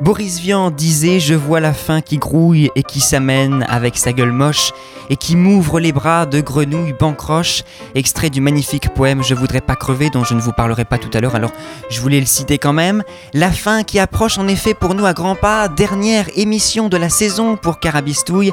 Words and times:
Boris 0.00 0.40
Vian 0.40 0.72
disait 0.72 1.20
Je 1.20 1.34
vois 1.34 1.60
la 1.60 1.72
faim 1.72 2.00
qui 2.00 2.18
grouille 2.18 2.68
et 2.74 2.82
qui 2.82 3.00
s'amène 3.00 3.64
avec 3.68 3.96
sa 3.96 4.12
gueule 4.12 4.32
moche 4.32 4.72
et 5.08 5.16
qui 5.16 5.36
m'ouvre 5.36 5.78
les 5.78 5.92
bras 5.92 6.26
de 6.26 6.40
grenouille 6.40 6.94
bancroche. 6.98 7.62
Extrait 7.94 8.28
du 8.28 8.40
magnifique 8.40 8.92
poème 8.92 9.22
Je 9.22 9.34
voudrais 9.34 9.60
pas 9.60 9.76
crever 9.76 10.10
dont 10.10 10.24
je 10.24 10.34
ne 10.34 10.40
vous 10.40 10.52
parlerai 10.52 10.84
pas 10.84 10.98
tout 10.98 11.10
à 11.14 11.20
l'heure, 11.20 11.36
alors 11.36 11.52
je 11.90 12.00
voulais 12.00 12.18
le 12.18 12.26
citer 12.26 12.58
quand 12.58 12.72
même. 12.72 13.04
La 13.34 13.52
fin 13.52 13.84
qui 13.84 14.00
approche 14.00 14.36
en 14.36 14.48
effet 14.48 14.74
pour 14.74 14.94
nous 14.94 15.06
à 15.06 15.12
grands 15.12 15.36
pas, 15.36 15.68
dernière 15.68 16.26
émission 16.36 16.88
de 16.88 16.96
la 16.96 17.08
saison 17.08 17.56
pour 17.56 17.78
Carabistouille. 17.78 18.50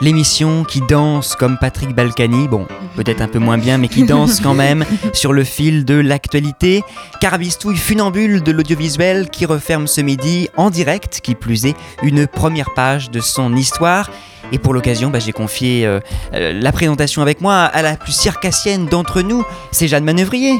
L'émission 0.00 0.62
qui 0.62 0.80
danse 0.80 1.34
comme 1.34 1.58
Patrick 1.58 1.92
Balkany, 1.92 2.46
bon, 2.46 2.66
peut-être 2.94 3.20
un 3.20 3.26
peu 3.26 3.40
moins 3.40 3.58
bien, 3.58 3.78
mais 3.78 3.88
qui 3.88 4.04
danse 4.04 4.38
quand 4.40 4.54
même 4.54 4.84
sur 5.12 5.32
le 5.32 5.42
fil 5.42 5.84
de 5.84 5.94
l'actualité. 5.94 6.84
Carabistouille 7.20 7.76
funambule 7.76 8.44
de 8.44 8.52
l'audiovisuel 8.52 9.28
qui 9.28 9.44
referme 9.44 9.88
ce 9.88 10.00
midi 10.00 10.50
en 10.56 10.70
direct, 10.78 11.18
qui 11.20 11.34
plus 11.34 11.66
est, 11.66 11.74
une 12.04 12.28
première 12.28 12.72
page 12.72 13.10
de 13.10 13.18
son 13.18 13.56
histoire. 13.56 14.10
Et 14.52 14.58
pour 14.58 14.72
l'occasion, 14.72 15.10
bah, 15.10 15.18
j'ai 15.18 15.32
confié 15.32 15.84
euh, 15.84 15.98
euh, 16.34 16.52
la 16.52 16.70
présentation 16.70 17.20
avec 17.20 17.40
moi 17.40 17.64
à 17.64 17.82
la 17.82 17.96
plus 17.96 18.12
circassienne 18.12 18.86
d'entre 18.86 19.22
nous, 19.22 19.44
c'est 19.72 19.88
Jeanne 19.88 20.04
Manœuvrier. 20.04 20.52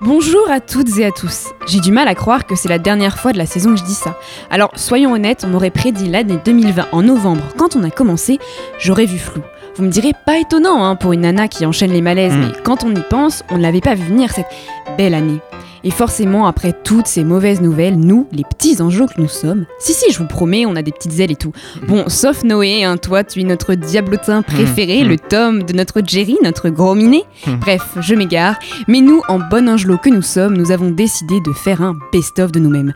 Bonjour 0.00 0.50
à 0.50 0.60
toutes 0.60 0.96
et 0.98 1.04
à 1.04 1.10
tous. 1.10 1.48
J'ai 1.66 1.80
du 1.80 1.92
mal 1.92 2.08
à 2.08 2.14
croire 2.14 2.46
que 2.46 2.56
c'est 2.56 2.70
la 2.70 2.78
dernière 2.78 3.18
fois 3.18 3.32
de 3.32 3.38
la 3.38 3.44
saison 3.44 3.74
que 3.74 3.80
je 3.80 3.84
dis 3.84 3.94
ça. 3.94 4.18
Alors 4.50 4.70
soyons 4.76 5.12
honnêtes, 5.12 5.44
on 5.46 5.52
aurait 5.52 5.70
prédit 5.70 6.08
l'année 6.08 6.38
2020 6.42 6.86
en 6.92 7.02
novembre 7.02 7.44
quand 7.58 7.76
on 7.76 7.84
a 7.84 7.90
commencé, 7.90 8.38
j'aurais 8.78 9.06
vu 9.06 9.18
flou. 9.18 9.42
Vous 9.76 9.84
me 9.84 9.90
direz 9.90 10.12
pas 10.24 10.38
étonnant 10.38 10.84
hein, 10.84 10.96
pour 10.96 11.12
une 11.12 11.20
nana 11.20 11.48
qui 11.48 11.66
enchaîne 11.66 11.92
les 11.92 12.00
malaises, 12.00 12.32
hmm. 12.32 12.40
mais 12.40 12.62
quand 12.64 12.82
on 12.82 12.94
y 12.94 13.02
pense, 13.10 13.42
on 13.50 13.58
ne 13.58 13.62
l'avait 13.62 13.82
pas 13.82 13.94
vu 13.94 14.04
venir 14.04 14.32
cette 14.32 14.48
belle 14.96 15.12
année. 15.12 15.40
Et 15.86 15.92
forcément, 15.92 16.48
après 16.48 16.72
toutes 16.72 17.06
ces 17.06 17.22
mauvaises 17.22 17.60
nouvelles, 17.60 17.96
nous, 17.96 18.26
les 18.32 18.42
petits 18.42 18.82
angeaux 18.82 19.06
que 19.06 19.20
nous 19.20 19.28
sommes, 19.28 19.66
si 19.78 19.94
si, 19.94 20.10
je 20.10 20.18
vous 20.18 20.26
promets, 20.26 20.66
on 20.66 20.74
a 20.74 20.82
des 20.82 20.90
petites 20.90 21.20
ailes 21.20 21.30
et 21.30 21.36
tout. 21.36 21.52
Bon, 21.86 22.08
sauf 22.08 22.42
Noé, 22.42 22.82
hein, 22.82 22.96
toi, 22.96 23.22
tu 23.22 23.40
es 23.40 23.44
notre 23.44 23.74
diablotin 23.74 24.42
préféré, 24.42 25.04
mmh. 25.04 25.08
le 25.08 25.16
tome 25.16 25.62
de 25.62 25.72
notre 25.72 26.02
Jerry, 26.04 26.38
notre 26.42 26.70
gros 26.70 26.96
minet. 26.96 27.22
Mmh. 27.46 27.54
Bref, 27.60 27.86
je 28.00 28.16
m'égare. 28.16 28.56
Mais 28.88 29.00
nous, 29.00 29.22
en 29.28 29.38
bon 29.38 29.68
angelot 29.68 29.98
que 29.98 30.10
nous 30.10 30.22
sommes, 30.22 30.56
nous 30.56 30.72
avons 30.72 30.90
décidé 30.90 31.40
de 31.40 31.52
faire 31.52 31.80
un 31.82 31.96
best-of 32.12 32.50
de 32.50 32.58
nous-mêmes. 32.58 32.92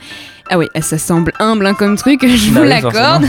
Ah 0.52 0.58
oui, 0.58 0.66
ça 0.80 0.98
semble 0.98 1.32
humble 1.38 1.64
hein, 1.64 1.74
comme 1.74 1.94
truc, 1.94 2.20
je 2.26 2.50
bah 2.50 2.60
vous 2.60 2.66
l'accorde. 2.66 3.24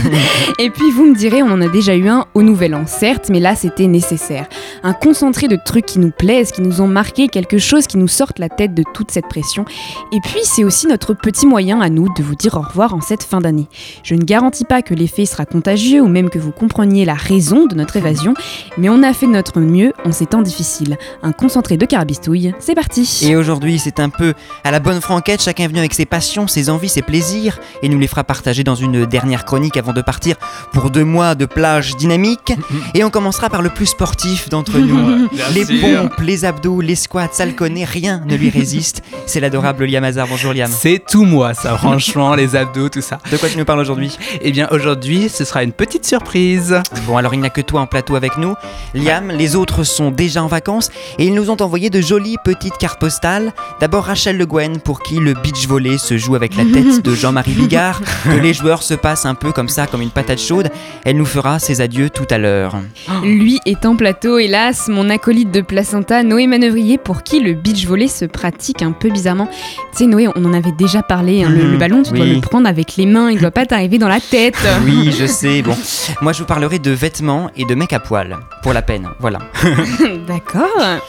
Et 0.58 0.70
puis 0.70 0.90
vous 0.90 1.06
me 1.06 1.14
direz, 1.14 1.40
on 1.40 1.52
en 1.52 1.60
a 1.60 1.68
déjà 1.68 1.94
eu 1.94 2.08
un 2.08 2.26
au 2.34 2.42
Nouvel 2.42 2.74
An, 2.74 2.84
certes, 2.88 3.28
mais 3.30 3.38
là 3.38 3.54
c'était 3.54 3.86
nécessaire. 3.86 4.46
Un 4.82 4.92
concentré 4.92 5.46
de 5.46 5.56
trucs 5.56 5.86
qui 5.86 6.00
nous 6.00 6.10
plaisent, 6.10 6.50
qui 6.50 6.62
nous 6.62 6.80
ont 6.80 6.88
marqué, 6.88 7.28
quelque 7.28 7.58
chose 7.58 7.86
qui 7.86 7.96
nous 7.96 8.08
sorte 8.08 8.40
la 8.40 8.48
tête 8.48 8.74
de 8.74 8.82
toute 8.92 9.12
cette 9.12 9.28
pression. 9.28 9.64
Et 10.12 10.18
puis 10.20 10.40
c'est 10.42 10.64
aussi 10.64 10.88
notre 10.88 11.14
petit 11.14 11.46
moyen 11.46 11.80
à 11.80 11.90
nous 11.90 12.12
de 12.12 12.24
vous 12.24 12.34
dire 12.34 12.56
au 12.56 12.60
revoir 12.60 12.92
en 12.92 13.00
cette 13.00 13.22
fin 13.22 13.40
d'année. 13.40 13.68
Je 14.02 14.16
ne 14.16 14.24
garantis 14.24 14.64
pas 14.64 14.82
que 14.82 14.92
l'effet 14.92 15.24
sera 15.24 15.46
contagieux 15.46 16.00
ou 16.00 16.08
même 16.08 16.28
que 16.28 16.40
vous 16.40 16.50
compreniez 16.50 17.04
la 17.04 17.14
raison 17.14 17.66
de 17.66 17.76
notre 17.76 17.96
évasion, 17.96 18.34
mais 18.78 18.88
on 18.88 19.00
a 19.04 19.12
fait 19.12 19.26
de 19.26 19.32
notre 19.32 19.60
mieux 19.60 19.92
en 20.04 20.10
ces 20.10 20.26
temps 20.26 20.42
difficiles. 20.42 20.98
Un 21.22 21.30
concentré 21.30 21.76
de 21.76 21.86
carabistouille, 21.86 22.52
c'est 22.58 22.74
parti. 22.74 23.20
Et 23.22 23.36
aujourd'hui 23.36 23.78
c'est 23.78 24.00
un 24.00 24.08
peu 24.08 24.34
à 24.64 24.72
la 24.72 24.80
bonne 24.80 25.00
franquette, 25.00 25.40
chacun 25.40 25.64
est 25.64 25.68
venu 25.68 25.78
avec 25.78 25.94
ses 25.94 26.04
passions, 26.04 26.48
ses 26.48 26.68
envies, 26.68 26.88
ses 26.88 27.02
plaisir 27.12 27.58
et 27.82 27.90
nous 27.90 27.98
les 27.98 28.06
fera 28.06 28.24
partager 28.24 28.64
dans 28.64 28.74
une 28.74 29.04
dernière 29.04 29.44
chronique 29.44 29.76
avant 29.76 29.92
de 29.92 30.00
partir 30.00 30.36
pour 30.72 30.88
deux 30.88 31.04
mois 31.04 31.34
de 31.34 31.44
plage 31.44 31.94
dynamique. 31.94 32.54
Et 32.94 33.04
on 33.04 33.10
commencera 33.10 33.50
par 33.50 33.60
le 33.60 33.68
plus 33.68 33.84
sportif 33.84 34.48
d'entre 34.48 34.78
nous. 34.78 35.28
les 35.54 35.66
pompes, 35.66 36.18
les 36.20 36.46
abdos, 36.46 36.80
les 36.80 36.94
squats, 36.94 37.28
ça 37.30 37.44
le 37.44 37.52
connaît, 37.52 37.84
rien 37.84 38.22
ne 38.24 38.34
lui 38.34 38.48
résiste. 38.48 39.02
C'est 39.26 39.40
l'adorable 39.40 39.84
Liam 39.84 40.04
Hazard. 40.04 40.26
Bonjour 40.26 40.54
Liam. 40.54 40.70
C'est 40.70 41.02
tout 41.06 41.26
moi 41.26 41.52
ça, 41.52 41.76
franchement, 41.76 42.34
les 42.34 42.56
abdos, 42.56 42.88
tout 42.88 43.02
ça. 43.02 43.18
De 43.30 43.36
quoi 43.36 43.50
tu 43.50 43.58
nous 43.58 43.66
parles 43.66 43.80
aujourd'hui? 43.80 44.16
Eh 44.40 44.50
bien 44.50 44.68
aujourd'hui, 44.70 45.28
ce 45.28 45.44
sera 45.44 45.64
une 45.64 45.72
petite 45.72 46.06
surprise. 46.06 46.80
Bon 47.06 47.18
alors 47.18 47.34
il 47.34 47.40
n'y 47.40 47.46
a 47.46 47.50
que 47.50 47.60
toi 47.60 47.82
en 47.82 47.86
plateau 47.86 48.16
avec 48.16 48.38
nous. 48.38 48.54
Liam, 48.94 49.30
les 49.32 49.54
autres 49.54 49.84
sont 49.84 50.10
déjà 50.10 50.42
en 50.42 50.46
vacances 50.46 50.88
et 51.18 51.26
ils 51.26 51.34
nous 51.34 51.50
ont 51.50 51.60
envoyé 51.60 51.90
de 51.90 52.00
jolies 52.00 52.36
petites 52.42 52.78
cartes 52.78 52.98
postales. 52.98 53.52
D'abord 53.80 54.04
Rachel 54.04 54.38
Le 54.38 54.46
Guen 54.46 54.80
pour 54.80 55.02
qui 55.02 55.16
le 55.16 55.34
beach 55.34 55.66
volley 55.68 55.98
se 55.98 56.16
joue 56.16 56.36
avec 56.36 56.56
la 56.56 56.64
tête 56.64 57.01
de 57.02 57.14
Jean-Marie 57.14 57.52
Bigard, 57.52 58.00
que 58.24 58.38
les 58.38 58.54
joueurs 58.54 58.82
se 58.82 58.94
passent 58.94 59.26
un 59.26 59.34
peu 59.34 59.52
comme 59.52 59.68
ça, 59.68 59.86
comme 59.86 60.02
une 60.02 60.10
patate 60.10 60.40
chaude. 60.40 60.70
Elle 61.04 61.16
nous 61.16 61.26
fera 61.26 61.58
ses 61.58 61.80
adieux 61.80 62.10
tout 62.10 62.26
à 62.30 62.38
l'heure. 62.38 62.76
Lui 63.22 63.58
est 63.66 63.84
en 63.86 63.96
plateau, 63.96 64.38
hélas, 64.38 64.88
mon 64.88 65.10
acolyte 65.10 65.50
de 65.50 65.60
placenta, 65.60 66.22
Noé 66.22 66.46
Manœuvrier, 66.46 66.98
pour 66.98 67.22
qui 67.22 67.40
le 67.40 67.54
beach 67.54 67.86
volley 67.86 68.08
se 68.08 68.24
pratique 68.24 68.82
un 68.82 68.92
peu 68.92 69.10
bizarrement. 69.10 69.48
Tu 69.92 69.98
sais, 69.98 70.06
Noé, 70.06 70.28
on 70.34 70.44
en 70.44 70.52
avait 70.52 70.72
déjà 70.72 71.02
parlé, 71.02 71.44
hein, 71.44 71.50
le, 71.50 71.64
mhm. 71.64 71.78
ballon, 71.78 72.02
tu 72.02 72.12
dois 72.12 72.26
le 72.26 72.40
prendre 72.40 72.68
avec 72.68 72.96
les 72.96 73.06
mains, 73.06 73.30
il 73.30 73.38
doit 73.38 73.50
pas 73.50 73.66
t'arriver 73.66 73.98
dans 73.98 74.08
la 74.08 74.20
tête. 74.20 74.56
Oui, 74.84 75.14
je 75.16 75.26
sais. 75.26 75.62
Bon, 75.62 75.76
moi 76.22 76.32
je 76.32 76.40
vous 76.40 76.46
parlerai 76.46 76.78
de 76.78 76.90
vêtements 76.90 77.50
et 77.56 77.64
de 77.64 77.74
mecs 77.74 77.92
à 77.92 78.00
poil, 78.00 78.38
pour 78.62 78.72
la 78.72 78.82
peine, 78.82 79.08
voilà. 79.20 79.38
D'accord. 80.26 81.00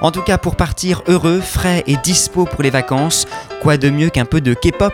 En 0.00 0.10
tout 0.10 0.22
cas, 0.22 0.38
pour 0.38 0.56
partir 0.56 1.02
heureux, 1.08 1.40
frais 1.40 1.84
et 1.86 1.96
dispo 1.96 2.44
pour 2.44 2.62
les 2.62 2.70
vacances, 2.70 3.26
quoi 3.62 3.76
de 3.76 3.90
mieux 3.90 4.10
qu'un 4.10 4.24
peu 4.24 4.40
de 4.40 4.54
K-pop? 4.54 4.92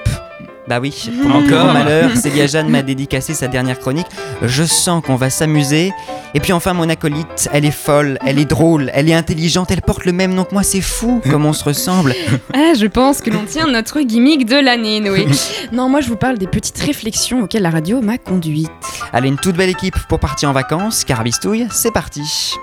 Bah 0.68 0.78
oui, 0.78 1.10
pour 1.20 1.28
mon 1.28 1.44
grand 1.44 1.72
malheur, 1.72 2.10
Célia 2.16 2.46
Jeanne 2.46 2.68
m'a 2.68 2.82
dédicacé 2.82 3.34
sa 3.34 3.48
dernière 3.48 3.80
chronique. 3.80 4.06
Je 4.42 4.62
sens 4.62 5.02
qu'on 5.04 5.16
va 5.16 5.28
s'amuser. 5.28 5.92
Et 6.32 6.38
puis 6.38 6.52
enfin, 6.52 6.74
mon 6.74 6.88
acolyte, 6.88 7.48
elle 7.52 7.64
est 7.64 7.72
folle, 7.72 8.18
elle 8.24 8.38
est 8.38 8.44
drôle, 8.44 8.88
elle 8.94 9.08
est 9.08 9.14
intelligente, 9.14 9.72
elle 9.72 9.82
porte 9.82 10.04
le 10.04 10.12
même 10.12 10.32
nom 10.32 10.44
que 10.44 10.54
moi, 10.54 10.62
c'est 10.62 10.80
fou 10.80 11.20
comme 11.28 11.44
on 11.44 11.52
se 11.52 11.64
ressemble. 11.64 12.14
Ah, 12.54 12.74
je 12.78 12.86
pense 12.86 13.20
que 13.20 13.30
l'on 13.30 13.44
tient 13.44 13.66
notre 13.66 14.00
gimmick 14.00 14.46
de 14.46 14.56
l'année, 14.56 15.00
Noé. 15.00 15.26
Non, 15.72 15.88
moi 15.88 16.00
je 16.00 16.08
vous 16.08 16.16
parle 16.16 16.38
des 16.38 16.46
petites 16.46 16.78
réflexions 16.78 17.42
auxquelles 17.42 17.62
la 17.62 17.70
radio 17.70 18.00
m'a 18.00 18.18
conduite. 18.18 18.70
Allez, 19.12 19.28
une 19.28 19.38
toute 19.38 19.56
belle 19.56 19.70
équipe 19.70 19.96
pour 20.08 20.20
partir 20.20 20.50
en 20.50 20.52
vacances. 20.52 21.04
Carabistouille, 21.04 21.66
c'est 21.72 21.92
parti. 21.92 22.54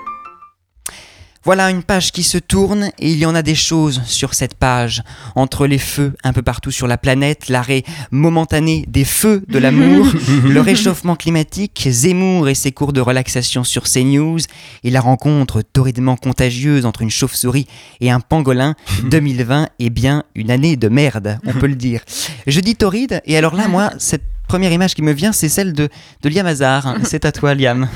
Voilà 1.48 1.70
une 1.70 1.82
page 1.82 2.12
qui 2.12 2.24
se 2.24 2.36
tourne 2.36 2.90
et 2.98 3.10
il 3.10 3.16
y 3.16 3.24
en 3.24 3.34
a 3.34 3.40
des 3.40 3.54
choses 3.54 4.02
sur 4.04 4.34
cette 4.34 4.52
page. 4.52 5.02
Entre 5.34 5.66
les 5.66 5.78
feux 5.78 6.12
un 6.22 6.34
peu 6.34 6.42
partout 6.42 6.70
sur 6.70 6.86
la 6.86 6.98
planète, 6.98 7.48
l'arrêt 7.48 7.84
momentané 8.10 8.84
des 8.86 9.06
feux 9.06 9.42
de 9.48 9.58
l'amour, 9.58 10.06
le 10.44 10.60
réchauffement 10.60 11.16
climatique, 11.16 11.88
Zemmour 11.90 12.50
et 12.50 12.54
ses 12.54 12.72
cours 12.72 12.92
de 12.92 13.00
relaxation 13.00 13.64
sur 13.64 13.84
CNews 13.84 14.40
et 14.84 14.90
la 14.90 15.00
rencontre 15.00 15.62
torridement 15.62 16.16
contagieuse 16.16 16.84
entre 16.84 17.00
une 17.00 17.08
chauve-souris 17.08 17.66
et 18.02 18.10
un 18.10 18.20
pangolin, 18.20 18.74
2020 19.04 19.70
est 19.78 19.88
bien 19.88 20.24
une 20.34 20.50
année 20.50 20.76
de 20.76 20.88
merde, 20.88 21.38
on 21.46 21.54
peut 21.54 21.66
le 21.66 21.76
dire. 21.76 22.02
Je 22.46 22.60
dis 22.60 22.76
torride 22.76 23.22
et 23.24 23.38
alors 23.38 23.54
là, 23.54 23.68
moi, 23.68 23.92
cette 23.96 24.24
première 24.48 24.72
image 24.72 24.94
qui 24.94 25.00
me 25.00 25.12
vient, 25.12 25.32
c'est 25.32 25.48
celle 25.48 25.72
de, 25.72 25.88
de 26.20 26.28
Liam 26.28 26.44
Hazard. 26.44 26.96
C'est 27.04 27.24
à 27.24 27.32
toi, 27.32 27.54
Liam. 27.54 27.88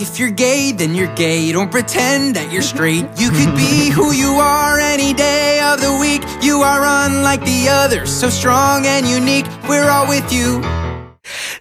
If 0.00 0.18
you're 0.18 0.30
gay, 0.30 0.72
then 0.72 0.94
you're 0.94 1.14
gay. 1.14 1.52
Don't 1.52 1.70
pretend 1.70 2.34
that 2.34 2.50
you're 2.50 2.62
straight. 2.62 3.04
You 3.18 3.28
could 3.28 3.54
be 3.54 3.90
who 3.94 4.12
you 4.12 4.40
are 4.40 4.78
any 4.78 5.12
day 5.12 5.60
of 5.60 5.82
the 5.82 5.92
week. 6.00 6.22
You 6.40 6.62
are 6.62 6.80
unlike 6.82 7.44
the 7.44 7.68
others, 7.68 8.08
so 8.08 8.30
strong 8.30 8.86
and 8.86 9.06
unique. 9.06 9.44
We're 9.68 9.90
all 9.90 10.08
with 10.08 10.32
you. 10.32 10.62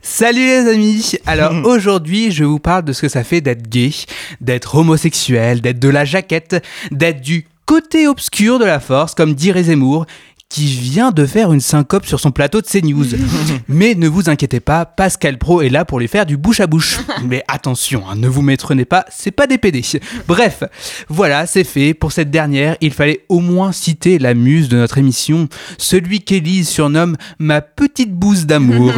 Salut 0.01 0.45
les 0.45 0.69
amis 0.69 1.15
Alors 1.25 1.53
aujourd'hui 1.65 2.31
je 2.31 2.45
vous 2.45 2.59
parle 2.59 2.85
de 2.85 2.93
ce 2.93 3.01
que 3.01 3.09
ça 3.09 3.25
fait 3.25 3.41
d'être 3.41 3.67
gay, 3.67 3.91
d'être 4.39 4.75
homosexuel, 4.75 5.59
d'être 5.59 5.79
de 5.79 5.89
la 5.89 6.05
jaquette, 6.05 6.63
d'être 6.91 7.19
du 7.19 7.45
côté 7.65 8.07
obscur 8.07 8.57
de 8.57 8.65
la 8.65 8.79
force 8.79 9.13
comme 9.13 9.33
dirait 9.35 9.63
Zemmour 9.63 10.05
qui 10.49 10.65
vient 10.65 11.11
de 11.11 11.27
faire 11.27 11.53
une 11.53 11.59
syncope 11.59 12.07
sur 12.07 12.19
son 12.19 12.31
plateau 12.31 12.61
de 12.61 12.65
CNews. 12.65 13.05
Mais 13.67 13.93
ne 13.93 14.07
vous 14.07 14.29
inquiétez 14.29 14.59
pas, 14.59 14.83
Pascal 14.85 15.37
Pro 15.37 15.61
est 15.61 15.69
là 15.69 15.85
pour 15.85 15.99
lui 15.99 16.07
faire 16.07 16.25
du 16.25 16.37
bouche 16.37 16.59
à 16.59 16.65
bouche. 16.65 16.97
Mais 17.25 17.43
attention, 17.47 18.03
hein, 18.09 18.15
ne 18.15 18.27
vous 18.27 18.41
métrenez 18.41 18.85
pas, 18.85 19.05
c'est 19.11 19.31
pas 19.31 19.45
des 19.45 19.59
PD. 19.59 19.83
Bref, 20.27 20.63
voilà, 21.07 21.45
c'est 21.45 21.63
fait. 21.63 21.93
Pour 21.93 22.11
cette 22.11 22.31
dernière, 22.31 22.75
il 22.81 22.91
fallait 22.91 23.25
au 23.29 23.39
moins 23.39 23.71
citer 23.71 24.17
la 24.17 24.33
muse 24.33 24.69
de 24.69 24.77
notre 24.77 24.97
émission, 24.97 25.47
celui 25.77 26.21
qu'Élise 26.21 26.67
surnomme 26.67 27.15
ma 27.37 27.61
petite 27.61 28.13
bouse 28.13 28.47
d'amour. 28.47 28.93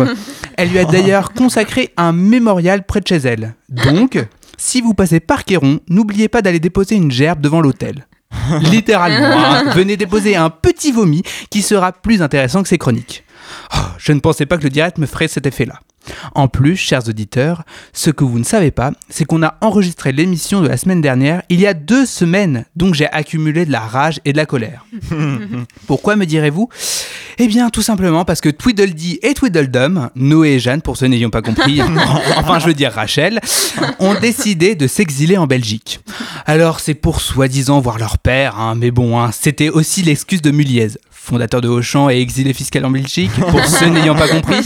Elle 0.58 0.70
lui 0.70 0.80
a 0.80 0.86
d'ailleurs 0.86 1.34
consacré 1.34 1.94
un 1.98 2.14
mémorial 2.14 2.86
près 2.86 3.02
de 3.02 3.08
chez 3.08 3.18
elle. 3.18 3.56
Donc, 3.68 4.18
si 4.58 4.80
vous 4.80 4.94
passez 4.94 5.20
par 5.20 5.44
Quéron, 5.44 5.80
n'oubliez 5.90 6.30
pas 6.30 6.42
d'aller 6.42 6.60
déposer 6.60 6.96
une 6.96 7.12
gerbe 7.12 7.42
devant 7.42 7.62
l'hôtel. 7.62 8.06
Littéralement, 8.72 9.38
hein. 9.38 9.64
venez 9.76 9.98
déposer 9.98 10.36
un 10.36 10.50
petit 10.50 10.92
vomi 10.92 11.24
qui 11.50 11.62
sera 11.62 11.92
plus 11.92 12.22
intéressant 12.22 12.64
que 12.64 12.70
ces 12.70 12.78
chroniques. 12.78 13.24
Oh, 13.76 13.80
je 13.98 14.14
ne 14.14 14.20
pensais 14.20 14.46
pas 14.46 14.58
que 14.58 14.64
le 14.64 14.70
direct 14.70 14.98
me 14.98 15.06
ferait 15.06 15.28
cet 15.28 15.46
effet-là. 15.46 15.80
En 16.36 16.48
plus, 16.48 16.76
chers 16.76 17.08
auditeurs, 17.08 17.64
ce 17.94 18.10
que 18.10 18.24
vous 18.24 18.40
ne 18.40 18.44
savez 18.44 18.72
pas, 18.72 18.92
c'est 19.10 19.26
qu'on 19.26 19.44
a 19.44 19.56
enregistré 19.62 20.12
l'émission 20.12 20.62
de 20.62 20.68
la 20.68 20.78
semaine 20.78 21.02
dernière 21.02 21.44
il 21.50 21.60
y 21.60 21.68
a 21.68 21.74
deux 21.74 22.06
semaines, 22.06 22.66
donc 22.76 22.94
j'ai 22.96 23.08
accumulé 23.08 23.66
de 23.66 23.72
la 23.72 23.82
rage 23.82 24.20
et 24.26 24.32
de 24.32 24.38
la 24.38 24.46
colère. 24.46 24.86
Pourquoi 25.88 26.16
me 26.16 26.26
direz-vous? 26.26 26.70
Eh 27.38 27.48
bien, 27.48 27.70
tout 27.70 27.82
simplement 27.82 28.26
parce 28.26 28.42
que 28.42 28.50
Tweedledee 28.50 29.20
et 29.24 29.34
Tweedledum, 29.34 30.10
Noé 30.16 30.52
et 30.52 30.60
Jeanne, 30.60 30.82
pour 30.82 30.98
ceux 30.98 31.08
n'ayant 31.08 31.30
pas 31.30 31.42
compris, 31.42 31.82
enfin 32.38 32.60
je 32.60 32.68
veux 32.68 32.74
dire 32.74 32.92
Rachel, 32.92 33.40
ont 34.00 34.16
décidé 34.16 34.76
de 34.76 34.88
s'exiler 34.88 35.38
en 35.38 35.48
Belgique. 35.48 36.00
Alors 36.46 36.80
c'est 36.80 36.94
pour 36.94 37.22
soi-disant 37.22 37.80
voir 37.80 37.98
leur 37.98 38.18
père, 38.18 38.60
hein, 38.60 38.76
mais 38.76 38.92
bon, 38.92 39.20
hein, 39.20 39.32
c'était 39.32 39.70
aussi 39.70 40.04
l'excuse 40.04 40.42
de 40.42 40.52
Muliez, 40.52 40.90
fondateur 41.24 41.62
de 41.62 41.68
Auchan 41.70 42.10
et 42.10 42.20
exilé 42.20 42.52
fiscal 42.54 42.84
en 42.84 42.90
Belgique, 42.90 43.32
pour 43.50 43.64
ceux 43.66 43.88
n'ayant 43.88 44.16
pas 44.16 44.28
compris. 44.28 44.62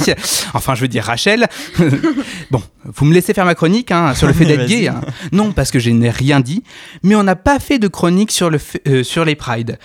Enfin, 0.54 0.74
je 0.74 0.82
veux 0.82 0.88
dire 0.88 1.04
Rachel. 1.04 1.48
bon, 2.52 2.62
vous 2.86 3.06
me 3.06 3.14
laissez 3.14 3.34
faire 3.34 3.46
ma 3.46 3.56
chronique 3.56 3.92
hein, 3.92 4.14
sur 4.16 4.26
le 4.28 4.34
fait 4.34 4.46
d'être 4.46 4.66
gay. 4.68 4.88
hein. 4.88 5.02
Non, 5.32 5.52
parce 5.52 5.70
que 5.72 5.80
je 5.80 5.90
n'ai 5.90 6.10
rien 6.10 6.40
dit, 6.40 6.64
mais 7.04 7.16
on 7.16 7.24
n'a 7.24 7.36
pas 7.36 7.60
fait 7.60 7.78
de 7.78 7.88
chronique 7.88 8.32
sur, 8.32 8.50
le 8.50 8.58
fait- 8.58 8.82
euh, 8.88 9.04
sur 9.04 9.26
les 9.26 9.36
Pride. 9.36 9.78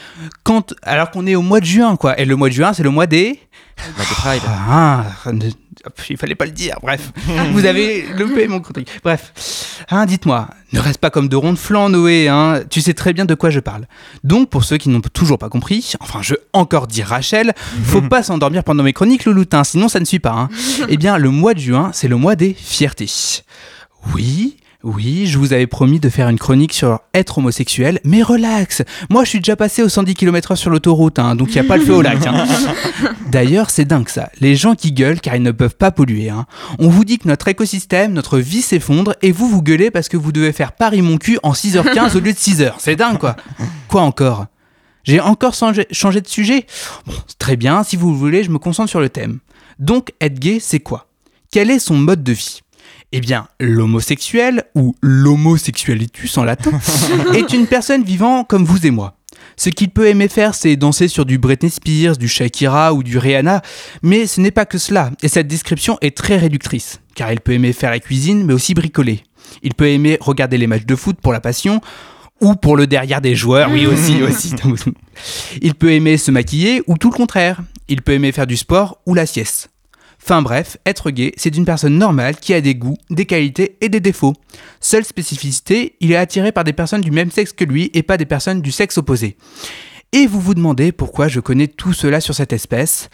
Quand, 0.45 0.73
alors 0.83 1.11
qu'on 1.11 1.27
est 1.27 1.35
au 1.35 1.43
mois 1.43 1.61
de 1.61 1.67
juin, 1.67 1.97
quoi. 1.97 2.19
Et 2.21 2.25
le 2.25 2.37
mois 2.37 2.49
de 2.49 2.55
juin, 2.55 2.73
c'est 2.73 2.83
le 2.85 2.91
mois 2.91 3.07
des... 3.07 3.41
Bah, 3.77 3.83
des 3.99 4.15
Pride. 4.15 4.43
Ah, 4.47 5.05
hop, 5.27 5.35
il 6.09 6.17
fallait 6.17 6.35
pas 6.35 6.45
le 6.45 6.51
dire, 6.53 6.77
bref. 6.83 7.13
Vous 7.53 7.65
avez 7.65 8.07
loupé 8.17 8.49
mon 8.49 8.61
truc. 8.61 8.89
Bref. 9.03 9.85
Hein, 9.91 10.07
dites-moi, 10.07 10.49
ne 10.73 10.81
reste 10.81 10.99
pas 10.99 11.11
comme 11.11 11.29
de 11.29 11.37
ronds 11.37 11.53
de 11.53 11.59
flanc, 11.59 11.89
Noé, 11.89 12.29
hein. 12.29 12.63
Tu 12.71 12.81
sais 12.81 12.95
très 12.95 13.13
bien 13.13 13.25
de 13.25 13.35
quoi 13.35 13.51
je 13.51 13.61
parle. 13.61 13.87
Donc, 14.25 14.51
pour 14.51 14.65
ceux 14.65 14.77
qui 14.77 14.89
n'ont 14.89 15.01
toujours 15.01 15.39
pas 15.39 15.49
compris, 15.49 15.95
enfin, 16.01 16.21
je 16.23 16.35
veux 16.35 16.41
encore 16.53 16.87
dire 16.87 17.07
Rachel, 17.07 17.53
faut 17.85 18.03
pas 18.09 18.23
s'endormir 18.23 18.65
pendant 18.65 18.83
mes 18.83 18.93
chroniques, 18.93 19.25
Louloutin, 19.25 19.65
sinon 19.65 19.89
ça 19.89 20.01
ne 20.01 20.05
suit 20.05 20.21
pas, 20.21 20.33
hein. 20.33 20.49
Eh 20.89 20.97
bien, 20.97 21.19
le 21.19 21.31
mois 21.31 21.55
de 21.55 21.61
juin, 21.61 21.91
c'est 21.93 22.09
le 22.09 22.17
mois 22.17 22.37
des 22.37 22.55
fiertés. 22.55 23.11
Oui, 24.15 24.57
oui, 24.83 25.27
je 25.27 25.37
vous 25.39 25.53
avais 25.53 25.67
promis 25.67 26.01
de 26.01 26.09
faire 26.09 26.29
une 26.31 26.39
chronique 26.39 26.73
sur 26.73 27.01
être 27.13 27.37
homosexuel, 27.39 28.01
mais 28.05 28.23
relax. 28.23 28.83
Moi, 29.11 29.25
je 29.25 29.29
suis 29.31 29.41
déjà 29.41 29.55
passé 29.55 29.83
aux 29.83 29.89
110 29.91 30.15
km/h 30.15 30.57
sur 30.57 30.71
l'autoroute, 30.71 31.19
hein, 31.19 31.35
donc 31.37 31.49
il 31.51 31.55
n'y 31.55 31.59
a 31.61 31.65
pas 31.65 31.77
le 31.77 31.85
feu 31.85 31.95
au 31.95 32.01
lac. 32.03 32.27
hein. 32.27 32.47
D'ailleurs, 33.31 33.69
c'est 33.71 33.85
dingue 33.85 34.09
ça. 34.09 34.31
Les 34.41 34.57
gens 34.57 34.75
qui 34.75 34.93
gueulent 34.93 35.21
car 35.21 35.37
ils 35.37 35.43
ne 35.43 35.51
peuvent 35.53 35.77
pas 35.77 35.91
polluer. 35.91 36.31
hein. 36.31 36.47
On 36.79 36.89
vous 36.89 37.05
dit 37.05 37.19
que 37.19 37.29
notre 37.29 37.49
écosystème, 37.49 38.13
notre 38.15 38.39
vie 38.39 38.63
s'effondre, 38.63 39.15
et 39.23 39.33
vous 39.33 39.49
vous 39.49 39.63
gueulez 39.63 39.91
parce 39.91 40.09
que 40.09 40.17
vous 40.17 40.33
devez 40.33 40.53
faire 40.53 40.73
Paris 40.73 41.03
mon 41.03 41.19
cul 41.19 41.39
en 41.43 41.53
6h15 41.53 42.17
au 42.17 42.21
lieu 42.21 42.33
de 42.33 42.39
6h. 42.39 42.73
C'est 42.79 42.97
dingue 42.97 43.19
quoi. 43.19 43.37
Quoi 43.89 44.03
encore? 44.03 44.47
J'ai 45.05 45.21
encore 45.21 45.55
changé, 45.55 45.85
de 46.21 46.29
sujet? 46.29 46.67
Bon, 47.07 47.13
très 47.39 47.57
bien, 47.57 47.83
si 47.85 47.97
vous 47.97 48.11
le 48.11 48.17
voulez, 48.17 48.45
je 48.45 48.51
me 48.51 48.59
concentre 48.59 48.89
sur 48.91 49.01
le 49.01 49.09
thème. 49.09 49.39
Donc, 49.79 50.13
être 50.21 50.39
gay, 50.39 50.59
c'est 50.61 50.81
quoi? 50.81 51.07
Quel 51.51 51.71
est 51.71 51.79
son 51.79 51.97
mode 51.97 52.23
de 52.23 52.33
vie? 52.33 52.61
Eh 53.13 53.21
bien, 53.21 53.49
l'homosexuel, 53.59 54.65
ou 54.75 54.95
l'homosexualitus 55.03 56.39
en 56.39 56.45
latin, 56.45 56.79
est 57.35 57.53
une 57.53 57.67
personne 57.67 58.05
vivant 58.05 58.45
comme 58.45 58.65
vous 58.65 58.87
et 58.87 58.91
moi. 58.91 59.17
Ce 59.57 59.69
qu'il 59.69 59.91
peut 59.91 60.07
aimer 60.07 60.29
faire, 60.29 60.55
c'est 60.55 60.77
danser 60.77 61.09
sur 61.09 61.25
du 61.27 61.39
Britney 61.39 61.71
Spears, 61.71 62.17
du 62.17 62.29
Shakira 62.29 62.95
ou 62.95 63.03
du 63.03 63.19
Rihanna, 63.19 63.63
mais 64.03 64.27
ce 64.27 64.41
n'est 64.41 64.51
pas 64.51 64.65
que 64.65 64.79
cela, 64.79 65.11
et 65.23 65.29
cette 65.29 65.49
description 65.49 65.99
est 66.01 66.17
très 66.17 66.37
réductrice, 66.37 67.01
car 67.15 67.33
il 67.33 67.41
peut 67.41 67.53
aimer 67.53 67.73
faire 67.73 67.91
la 67.91 68.01
cuisine, 68.01 68.45
mais 68.45 68.55
aussi 68.55 68.75
bricoler. 68.75 69.23
Il 69.63 69.75
peut 69.75 69.89
aimer 69.89 70.19
regarder 70.21 70.59
les 70.59 70.67
matchs 70.67 70.87
de 70.87 70.97
foot 70.97 71.17
pour 71.21 71.33
la 71.33 71.41
passion, 71.41 71.81
ou 72.41 72.55
pour 72.55 72.77
le 72.77 72.87
derrière 72.87 73.21
des 73.21 73.35
joueurs, 73.35 73.71
oui 73.71 73.87
aussi, 73.87 74.23
aussi. 74.23 74.55
Il 75.61 75.75
peut 75.75 75.93
aimer 75.93 76.17
se 76.17 76.31
maquiller, 76.31 76.83
ou 76.87 76.97
tout 76.97 77.11
le 77.11 77.17
contraire. 77.17 77.61
Il 77.89 78.03
peut 78.03 78.13
aimer 78.13 78.33
faire 78.33 78.47
du 78.47 78.57
sport 78.57 78.99
ou 79.05 79.15
la 79.15 79.27
sieste. 79.27 79.71
Fin 80.23 80.43
bref, 80.43 80.77
être 80.85 81.11
gay, 81.11 81.33
c'est 81.37 81.57
une 81.57 81.65
personne 81.65 81.97
normale 81.97 82.37
qui 82.37 82.53
a 82.53 82.61
des 82.61 82.75
goûts, 82.75 82.99
des 83.09 83.25
qualités 83.25 83.79
et 83.81 83.89
des 83.89 84.01
défauts. 84.01 84.35
Seule 84.79 85.05
spécificité, 85.05 85.97
il 86.01 86.13
est 86.13 86.17
attiré 86.17 86.53
par 86.53 86.63
des 86.63 86.75
personnes 86.75 87.01
du 87.01 87.11
même 87.11 87.31
sexe 87.31 87.55
que 87.55 87.65
lui 87.65 87.91
et 87.95 88.03
pas 88.03 88.19
des 88.19 88.27
personnes 88.27 88.61
du 88.61 88.71
sexe 88.71 88.99
opposé. 88.99 89.37
Et 90.13 90.27
vous 90.27 90.41
vous 90.41 90.55
demandez 90.55 90.93
pourquoi 90.93 91.29
je 91.29 91.41
connais 91.41 91.69
tout 91.69 91.95
cela 91.95 92.21
sur 92.21 92.35
cette 92.35 92.53
espèce 92.53 93.09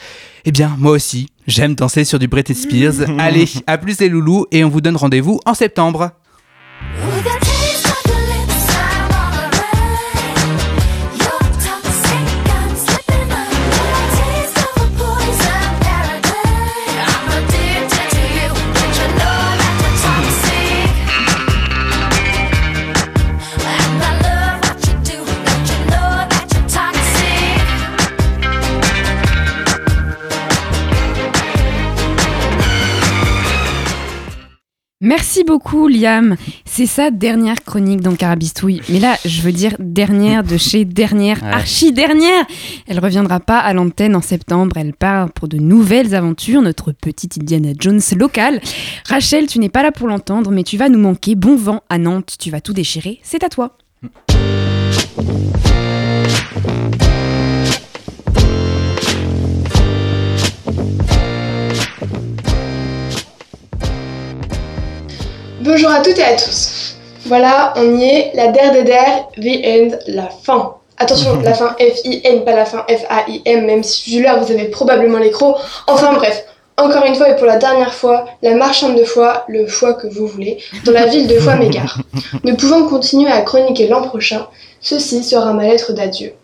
Eh 0.44 0.50
bien, 0.50 0.74
moi 0.78 0.92
aussi, 0.92 1.28
j'aime 1.46 1.74
danser 1.74 2.04
sur 2.04 2.18
du 2.18 2.26
Britney 2.26 2.56
Spears. 2.56 3.08
Allez, 3.18 3.48
à 3.66 3.78
plus 3.78 4.00
les 4.00 4.08
loulous 4.08 4.46
et 4.50 4.64
on 4.64 4.68
vous 4.68 4.80
donne 4.80 4.96
rendez-vous 4.96 5.40
en 5.46 5.54
septembre. 5.54 6.10
Merci 35.06 35.44
beaucoup 35.44 35.86
Liam. 35.86 36.34
C'est 36.64 36.86
sa 36.86 37.12
dernière 37.12 37.62
chronique 37.64 38.00
dans 38.00 38.16
Carabistouille. 38.16 38.82
Mais 38.88 38.98
là, 38.98 39.16
je 39.24 39.40
veux 39.40 39.52
dire 39.52 39.76
dernière 39.78 40.42
de 40.42 40.56
chez 40.56 40.84
dernière, 40.84 41.40
Ouais. 41.44 41.48
archi 41.52 41.92
dernière. 41.92 42.44
Elle 42.88 42.98
reviendra 42.98 43.38
pas 43.38 43.58
à 43.60 43.72
l'antenne 43.72 44.16
en 44.16 44.20
septembre. 44.20 44.76
Elle 44.76 44.94
part 44.94 45.30
pour 45.30 45.46
de 45.46 45.58
nouvelles 45.58 46.12
aventures, 46.16 46.60
notre 46.60 46.90
petite 46.90 47.38
Indiana 47.40 47.68
Jones 47.78 48.00
locale. 48.16 48.60
Rachel, 49.08 49.46
tu 49.46 49.60
n'es 49.60 49.68
pas 49.68 49.84
là 49.84 49.92
pour 49.92 50.08
l'entendre, 50.08 50.50
mais 50.50 50.64
tu 50.64 50.76
vas 50.76 50.88
nous 50.88 50.98
manquer. 50.98 51.36
Bon 51.36 51.54
vent 51.54 51.82
à 51.88 51.98
Nantes, 51.98 52.34
tu 52.40 52.50
vas 52.50 52.60
tout 52.60 52.72
déchirer. 52.72 53.20
C'est 53.22 53.44
à 53.44 53.48
toi. 53.48 53.76
Bonjour 65.66 65.90
à 65.90 66.00
toutes 66.00 66.18
et 66.18 66.22
à 66.22 66.36
tous. 66.36 66.94
Voilà, 67.24 67.74
on 67.74 67.98
y 67.98 68.04
est, 68.04 68.30
la 68.34 68.52
der 68.52 68.70
des 68.70 68.84
der, 68.84 69.26
the 69.36 69.66
end, 69.66 69.98
la 70.06 70.28
fin. 70.28 70.76
Attention, 70.96 71.40
la 71.42 71.54
fin 71.54 71.74
F-I-N, 71.80 72.44
pas 72.44 72.54
la 72.54 72.64
fin 72.64 72.86
F-A-I-M, 72.88 73.66
même 73.66 73.82
si 73.82 74.08
celui-là 74.08 74.36
vous 74.36 74.52
avez 74.52 74.66
probablement 74.66 75.18
les 75.18 75.32
crocs. 75.32 75.56
Enfin 75.88 76.12
bref, 76.12 76.44
encore 76.76 77.04
une 77.04 77.16
fois 77.16 77.30
et 77.30 77.34
pour 77.34 77.46
la 77.46 77.56
dernière 77.56 77.94
fois, 77.94 78.26
la 78.42 78.54
marchande 78.54 78.96
de 78.96 79.02
foie, 79.02 79.44
le 79.48 79.66
foie 79.66 79.94
que 79.94 80.06
vous 80.06 80.28
voulez, 80.28 80.58
dans 80.84 80.92
la 80.92 81.06
ville 81.06 81.26
de 81.26 81.34
foie 81.40 81.56
m'égare. 81.56 81.98
Ne 82.44 82.52
pouvant 82.52 82.86
continuer 82.86 83.32
à 83.32 83.40
chroniquer 83.40 83.88
l'an 83.88 84.02
prochain, 84.02 84.46
ceci 84.80 85.24
sera 85.24 85.52
ma 85.52 85.64
lettre 85.64 85.92
d'adieu. 85.92 86.34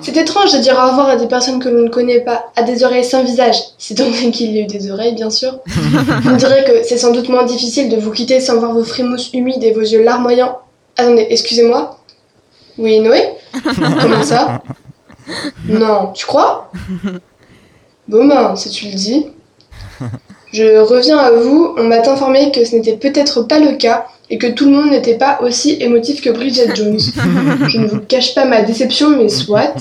C'est 0.00 0.16
étrange 0.16 0.52
de 0.52 0.58
dire 0.58 0.74
au 0.74 0.88
revoir 0.88 1.08
à 1.08 1.16
des 1.16 1.26
personnes 1.26 1.62
que 1.62 1.68
l'on 1.68 1.82
ne 1.82 1.88
connaît 1.88 2.20
pas, 2.20 2.46
à 2.56 2.62
des 2.62 2.82
oreilles 2.82 3.04
sans 3.04 3.22
visage, 3.22 3.56
si 3.76 3.94
tant 3.94 4.06
est 4.06 4.30
qu'il 4.30 4.52
y 4.52 4.58
a 4.58 4.62
eu 4.62 4.66
des 4.66 4.90
oreilles, 4.90 5.14
bien 5.14 5.28
sûr. 5.28 5.58
Vous 5.66 6.30
me 6.30 6.36
direz 6.36 6.64
que 6.64 6.82
c'est 6.82 6.96
sans 6.96 7.12
doute 7.12 7.28
moins 7.28 7.44
difficile 7.44 7.90
de 7.90 7.96
vous 7.96 8.10
quitter 8.10 8.40
sans 8.40 8.58
voir 8.58 8.72
vos 8.72 8.84
frimouses 8.84 9.30
humides 9.34 9.62
et 9.62 9.72
vos 9.72 9.80
yeux 9.80 10.02
larmoyants. 10.02 10.58
Attendez, 10.96 11.26
excusez-moi 11.28 11.98
Oui, 12.78 13.00
Noé 13.00 13.22
Comment 14.00 14.22
ça 14.22 14.62
Non, 15.68 16.12
tu 16.14 16.24
crois 16.24 16.70
Bon 18.08 18.26
ben, 18.26 18.56
si 18.56 18.70
tu 18.70 18.86
le 18.86 18.94
dis. 18.94 19.26
Je 20.52 20.80
reviens 20.80 21.18
à 21.18 21.30
vous, 21.30 21.74
on 21.78 21.84
m'a 21.84 22.00
informé 22.06 22.50
que 22.52 22.64
ce 22.64 22.76
n'était 22.76 22.96
peut-être 22.96 23.42
pas 23.42 23.58
le 23.58 23.76
cas 23.76 24.06
et 24.32 24.38
que 24.38 24.46
tout 24.46 24.64
le 24.64 24.70
monde 24.72 24.90
n'était 24.90 25.18
pas 25.18 25.38
aussi 25.42 25.76
émotif 25.78 26.22
que 26.22 26.30
Bridget 26.30 26.68
Jones. 26.74 26.98
Je 27.68 27.78
ne 27.78 27.86
vous 27.86 28.00
cache 28.00 28.34
pas 28.34 28.46
ma 28.46 28.62
déception, 28.62 29.10
mais 29.10 29.28
soit. 29.28 29.74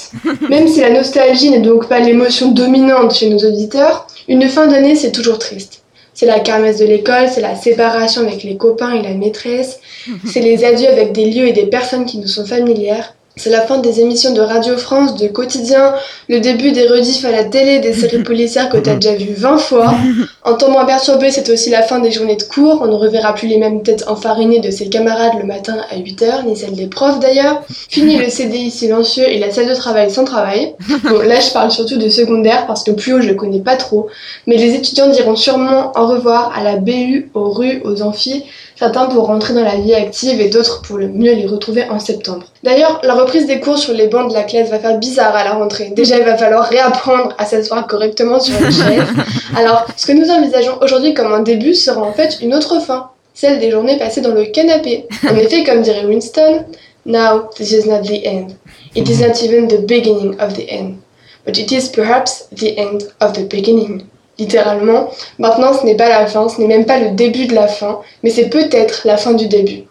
Même 0.49 0.67
si 0.67 0.81
la 0.81 0.91
nostalgie 0.91 1.49
n'est 1.49 1.61
donc 1.61 1.87
pas 1.87 1.99
l'émotion 1.99 2.51
dominante 2.51 3.15
chez 3.15 3.29
nos 3.29 3.39
auditeurs, 3.39 4.05
une 4.27 4.47
fin 4.49 4.67
d'année 4.67 4.97
c'est 4.97 5.13
toujours 5.13 5.39
triste. 5.39 5.83
C'est 6.13 6.25
la 6.25 6.41
kermesse 6.41 6.79
de 6.79 6.85
l'école, 6.85 7.29
c'est 7.33 7.39
la 7.39 7.55
séparation 7.55 8.23
avec 8.23 8.43
les 8.43 8.57
copains 8.57 8.91
et 8.91 9.01
la 9.01 9.13
maîtresse, 9.13 9.79
c'est 10.25 10.41
les 10.41 10.65
adieux 10.65 10.89
avec 10.89 11.13
des 11.13 11.31
lieux 11.31 11.47
et 11.47 11.53
des 11.53 11.67
personnes 11.67 12.05
qui 12.05 12.17
nous 12.17 12.27
sont 12.27 12.45
familières. 12.45 13.15
C'est 13.41 13.49
la 13.49 13.61
fin 13.61 13.79
des 13.79 14.01
émissions 14.01 14.33
de 14.33 14.39
Radio 14.39 14.77
France, 14.77 15.15
de 15.15 15.27
quotidien, 15.27 15.95
le 16.29 16.39
début 16.39 16.71
des 16.73 16.87
rediffs 16.87 17.25
à 17.25 17.31
la 17.31 17.43
télé, 17.43 17.79
des 17.79 17.91
séries 17.91 18.21
policières 18.23 18.69
que 18.69 18.77
t'as 18.77 18.93
déjà 18.93 19.15
vues 19.15 19.33
20 19.33 19.57
fois. 19.57 19.95
En 20.43 20.55
temps 20.55 20.71
moins 20.71 20.85
perturbé, 20.85 21.29
c'est 21.29 21.49
aussi 21.51 21.69
la 21.69 21.83
fin 21.83 21.99
des 21.99 22.11
journées 22.11 22.35
de 22.35 22.41
cours. 22.41 22.81
On 22.81 22.87
ne 22.87 22.95
reverra 22.95 23.35
plus 23.35 23.47
les 23.47 23.59
mêmes 23.59 23.83
têtes 23.83 24.05
enfarinées 24.07 24.59
de 24.59 24.71
ses 24.71 24.89
camarades 24.89 25.33
le 25.39 25.45
matin 25.45 25.77
à 25.91 25.97
8h, 25.97 26.45
ni 26.47 26.55
celles 26.55 26.73
des 26.73 26.87
profs 26.87 27.19
d'ailleurs. 27.19 27.61
Fini 27.89 28.17
le 28.17 28.27
CDI 28.27 28.71
silencieux 28.71 29.27
et 29.27 29.37
la 29.37 29.51
salle 29.51 29.67
de 29.67 29.75
travail 29.75 30.09
sans 30.09 30.23
travail. 30.23 30.73
Bon, 31.03 31.19
là 31.21 31.39
je 31.39 31.51
parle 31.51 31.69
surtout 31.69 31.97
de 31.97 32.09
secondaire 32.09 32.65
parce 32.65 32.83
que 32.83 32.89
plus 32.89 33.13
haut 33.13 33.21
je 33.21 33.33
connais 33.33 33.59
pas 33.59 33.75
trop. 33.75 34.07
Mais 34.47 34.57
les 34.57 34.73
étudiants 34.73 35.09
diront 35.09 35.35
sûrement 35.35 35.91
au 35.95 36.07
revoir 36.07 36.51
à 36.57 36.63
la 36.63 36.77
BU, 36.77 37.29
aux 37.35 37.51
rues, 37.51 37.81
aux 37.85 38.01
amphis. 38.01 38.43
Certains 38.81 39.05
pour 39.05 39.27
rentrer 39.27 39.53
dans 39.53 39.63
la 39.63 39.75
vie 39.75 39.93
active 39.93 40.41
et 40.41 40.49
d'autres 40.49 40.81
pour 40.81 40.97
le 40.97 41.07
mieux 41.07 41.33
les 41.33 41.45
retrouver 41.45 41.83
en 41.91 41.99
septembre. 41.99 42.45
D'ailleurs, 42.63 42.99
la 43.03 43.13
reprise 43.13 43.45
des 43.45 43.59
cours 43.59 43.77
sur 43.77 43.93
les 43.93 44.07
bancs 44.07 44.27
de 44.27 44.33
la 44.33 44.41
classe 44.41 44.71
va 44.71 44.79
faire 44.79 44.97
bizarre 44.97 45.35
à 45.35 45.43
la 45.43 45.51
rentrée. 45.51 45.91
Déjà, 45.95 46.17
il 46.17 46.23
va 46.23 46.35
falloir 46.35 46.65
réapprendre 46.67 47.31
à 47.37 47.45
s'asseoir 47.45 47.85
correctement 47.85 48.39
sur 48.39 48.55
une 48.59 48.71
chaise. 48.71 49.03
Alors, 49.55 49.85
ce 49.95 50.07
que 50.07 50.13
nous 50.13 50.31
envisageons 50.31 50.79
aujourd'hui 50.81 51.13
comme 51.13 51.31
un 51.31 51.41
début 51.41 51.75
sera 51.75 52.01
en 52.01 52.11
fait 52.11 52.39
une 52.41 52.55
autre 52.55 52.79
fin, 52.79 53.11
celle 53.35 53.59
des 53.59 53.69
journées 53.69 53.99
passées 53.99 54.21
dans 54.21 54.33
le 54.33 54.45
canapé. 54.45 55.05
En 55.29 55.35
effet, 55.35 55.63
comme 55.63 55.83
dirait 55.83 56.05
Winston, 56.05 56.65
Now, 57.05 57.49
this 57.55 57.71
is 57.71 57.87
not 57.87 58.01
the 58.01 58.25
end. 58.25 58.55
It 58.95 59.07
is 59.07 59.21
not 59.21 59.43
even 59.43 59.67
the 59.67 59.85
beginning 59.85 60.39
of 60.39 60.55
the 60.55 60.67
end. 60.67 61.03
But 61.45 61.59
it 61.59 61.71
is 61.71 61.87
perhaps 61.87 62.47
the 62.51 62.75
end 62.79 63.03
of 63.19 63.33
the 63.33 63.43
beginning. 63.43 64.09
Littéralement, 64.41 65.11
maintenant 65.37 65.71
ce 65.71 65.85
n'est 65.85 65.95
pas 65.95 66.09
la 66.09 66.25
fin, 66.25 66.49
ce 66.49 66.59
n'est 66.59 66.65
même 66.65 66.87
pas 66.87 66.97
le 66.97 67.11
début 67.11 67.45
de 67.45 67.53
la 67.53 67.67
fin, 67.67 67.99
mais 68.23 68.31
c'est 68.31 68.49
peut-être 68.49 69.01
la 69.05 69.15
fin 69.15 69.33
du 69.33 69.47
début. 69.47 69.83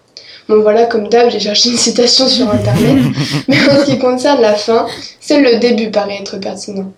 Bon 0.48 0.60
voilà, 0.60 0.86
comme 0.86 1.06
d'hab, 1.06 1.30
j'ai 1.30 1.38
cherché 1.38 1.68
une 1.68 1.76
citation 1.76 2.26
sur 2.26 2.50
internet, 2.50 2.96
mais 3.48 3.56
en 3.70 3.78
ce 3.78 3.84
qui 3.84 4.00
concerne 4.00 4.40
la 4.40 4.54
fin, 4.54 4.86
seul 5.20 5.44
le 5.44 5.60
début 5.60 5.92
paraît 5.92 6.18
être 6.20 6.38
pertinent. 6.38 6.90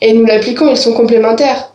Et 0.00 0.14
nous 0.14 0.24
l'appliquons, 0.24 0.70
ils 0.70 0.78
sont 0.78 0.94
complémentaires. 0.94 1.70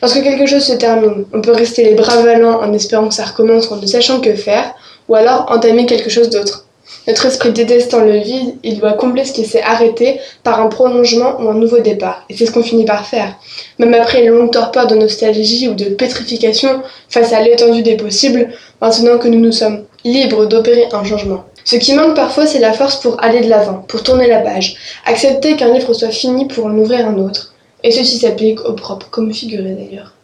Lorsque 0.00 0.22
quelque 0.22 0.46
chose 0.46 0.64
se 0.64 0.72
termine, 0.72 1.26
on 1.34 1.42
peut 1.42 1.52
rester 1.52 1.84
les 1.84 1.94
bras 1.94 2.22
ballants 2.22 2.62
en 2.62 2.72
espérant 2.72 3.08
que 3.08 3.14
ça 3.14 3.26
recommence 3.26 3.70
en 3.70 3.76
ne 3.76 3.84
sachant 3.84 4.20
que 4.20 4.34
faire, 4.34 4.72
ou 5.10 5.14
alors 5.14 5.44
entamer 5.50 5.84
quelque 5.84 6.08
chose 6.08 6.30
d'autre. 6.30 6.64
Notre 7.06 7.26
esprit 7.26 7.52
détestant 7.52 8.00
le 8.00 8.18
vide, 8.18 8.56
il 8.62 8.78
doit 8.78 8.92
combler 8.92 9.24
ce 9.24 9.32
qui 9.32 9.44
s'est 9.44 9.62
arrêté 9.62 10.20
par 10.42 10.60
un 10.60 10.68
prolongement 10.68 11.40
ou 11.40 11.48
un 11.48 11.54
nouveau 11.54 11.80
départ. 11.80 12.24
Et 12.28 12.36
c'est 12.36 12.46
ce 12.46 12.52
qu'on 12.52 12.62
finit 12.62 12.84
par 12.84 13.06
faire. 13.06 13.36
Même 13.78 13.94
après 13.94 14.24
une 14.24 14.30
longue 14.30 14.52
torpeur 14.52 14.86
de 14.86 14.94
nostalgie 14.94 15.68
ou 15.68 15.74
de 15.74 15.86
pétrification 15.86 16.82
face 17.08 17.32
à 17.32 17.42
l'étendue 17.42 17.82
des 17.82 17.96
possibles, 17.96 18.50
maintenant 18.80 19.18
que 19.18 19.28
nous 19.28 19.40
nous 19.40 19.52
sommes 19.52 19.84
libres 20.04 20.46
d'opérer 20.46 20.88
un 20.92 21.04
changement. 21.04 21.44
Ce 21.64 21.76
qui 21.76 21.94
manque 21.94 22.16
parfois, 22.16 22.46
c'est 22.46 22.58
la 22.58 22.72
force 22.72 22.96
pour 22.96 23.22
aller 23.22 23.40
de 23.40 23.48
l'avant, 23.48 23.84
pour 23.86 24.02
tourner 24.02 24.26
la 24.26 24.38
page, 24.38 24.76
accepter 25.06 25.56
qu'un 25.56 25.72
livre 25.72 25.92
soit 25.92 26.10
fini 26.10 26.46
pour 26.46 26.66
en 26.66 26.76
ouvrir 26.76 27.06
un 27.06 27.18
autre. 27.18 27.54
Et 27.82 27.90
ceci 27.90 28.18
s'applique 28.18 28.64
au 28.64 28.74
propre 28.74 29.08
comme 29.10 29.32
figuré 29.32 29.72
d'ailleurs. 29.72 30.14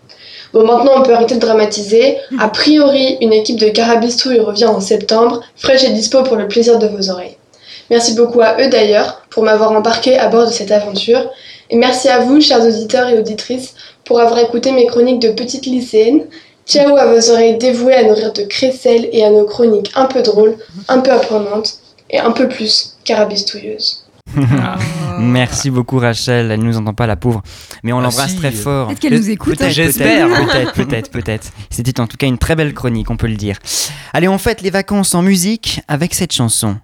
Bon, 0.52 0.64
maintenant 0.64 0.92
on 0.96 1.02
peut 1.02 1.14
arrêter 1.14 1.34
de 1.34 1.40
dramatiser. 1.40 2.18
A 2.38 2.48
priori, 2.48 3.18
une 3.20 3.32
équipe 3.32 3.58
de 3.58 3.68
Carabistouille 3.68 4.40
revient 4.40 4.66
en 4.66 4.80
septembre, 4.80 5.42
fraîche 5.56 5.84
et 5.84 5.90
dispo 5.90 6.22
pour 6.22 6.36
le 6.36 6.48
plaisir 6.48 6.78
de 6.78 6.86
vos 6.86 7.10
oreilles. 7.10 7.36
Merci 7.90 8.14
beaucoup 8.14 8.40
à 8.40 8.56
eux 8.60 8.68
d'ailleurs 8.68 9.22
pour 9.30 9.44
m'avoir 9.44 9.72
embarqué 9.72 10.18
à 10.18 10.28
bord 10.28 10.46
de 10.46 10.52
cette 10.52 10.72
aventure. 10.72 11.30
Et 11.70 11.76
merci 11.76 12.08
à 12.08 12.20
vous, 12.20 12.40
chers 12.40 12.64
auditeurs 12.64 13.08
et 13.08 13.18
auditrices, 13.18 13.74
pour 14.04 14.20
avoir 14.20 14.38
écouté 14.38 14.72
mes 14.72 14.86
chroniques 14.86 15.20
de 15.20 15.30
petite 15.30 15.66
lycéenne. 15.66 16.26
Ciao 16.66 16.96
à 16.96 17.06
vos 17.06 17.30
oreilles 17.30 17.58
dévouées 17.58 17.94
à 17.94 18.02
nourrir 18.02 18.32
de 18.32 18.42
crécelles 18.42 19.08
et 19.12 19.24
à 19.24 19.30
nos 19.30 19.44
chroniques 19.44 19.92
un 19.94 20.06
peu 20.06 20.22
drôles, 20.22 20.56
un 20.88 20.98
peu 20.98 21.12
apprenantes 21.12 21.74
et 22.10 22.18
un 22.18 22.32
peu 22.32 22.48
plus 22.48 22.96
carabistouilleuses. 23.04 24.05
Merci 25.18 25.70
beaucoup 25.70 25.98
Rachel, 25.98 26.50
elle 26.50 26.60
nous 26.60 26.76
entend 26.76 26.92
pas 26.94 27.06
la 27.06 27.16
pauvre, 27.16 27.42
mais 27.82 27.92
on 27.92 27.98
Ah, 27.98 28.02
l'embrasse 28.02 28.32
si. 28.32 28.36
très 28.36 28.50
fort. 28.52 28.88
Peut-être 28.88 29.00
qu'elle 29.00 29.14
nous 29.14 29.30
écoute, 29.30 29.56
Peut-être, 29.56 29.68
hein. 29.68 29.72
J'espère. 29.72 30.28
Peut-être, 30.28 30.72
peut-être, 30.74 30.74
peut-être, 30.74 31.10
peut-être. 31.10 31.52
C'était 31.70 32.00
en 32.00 32.06
tout 32.06 32.16
cas 32.16 32.26
une 32.26 32.38
très 32.38 32.54
belle 32.56 32.74
chronique, 32.74 33.10
on 33.10 33.16
peut 33.16 33.26
le 33.28 33.36
dire. 33.36 33.56
Allez, 34.12 34.28
on 34.28 34.38
fête 34.38 34.60
les 34.62 34.70
vacances 34.70 35.14
en 35.14 35.22
musique 35.22 35.80
avec 35.88 36.14
cette 36.14 36.32
chanson. 36.32 36.76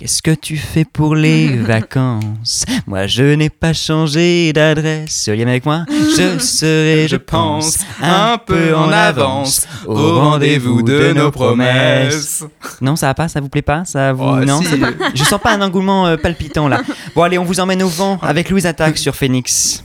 Qu'est-ce 0.00 0.22
que 0.22 0.30
tu 0.30 0.56
fais 0.56 0.86
pour 0.86 1.14
les 1.14 1.56
vacances 1.58 2.64
Moi, 2.86 3.06
je 3.06 3.34
n'ai 3.34 3.50
pas 3.50 3.74
changé 3.74 4.50
d'adresse. 4.54 5.28
Liam 5.28 5.46
avec 5.46 5.66
moi 5.66 5.84
Je 5.90 6.38
serai, 6.38 7.06
je 7.06 7.16
pense, 7.16 7.76
un 8.00 8.38
peu 8.38 8.74
en 8.74 8.88
avance 8.90 9.66
au 9.86 10.18
rendez-vous 10.18 10.80
de 10.80 11.12
nos 11.12 11.30
promesses. 11.30 12.42
Non, 12.80 12.96
ça 12.96 13.08
va 13.08 13.14
pas, 13.14 13.28
ça 13.28 13.42
vous 13.42 13.50
plaît 13.50 13.60
pas 13.60 13.84
Ça 13.84 14.14
vous 14.14 14.24
Oh, 14.24 14.36
non, 14.42 14.62
si. 14.62 14.68
c'est 14.68 14.78
pas- 14.78 14.88
Je 15.14 15.22
sens 15.22 15.38
pas 15.38 15.52
un 15.52 15.60
engouement 15.60 16.06
euh, 16.06 16.16
palpitant 16.16 16.66
là. 16.66 16.80
Bon 17.14 17.22
allez, 17.22 17.36
on 17.36 17.44
vous 17.44 17.60
emmène 17.60 17.82
au 17.82 17.88
vent 17.88 18.18
avec 18.22 18.48
Louise 18.48 18.64
Attaque 18.64 18.96
sur 18.96 19.14
Phoenix. 19.14 19.84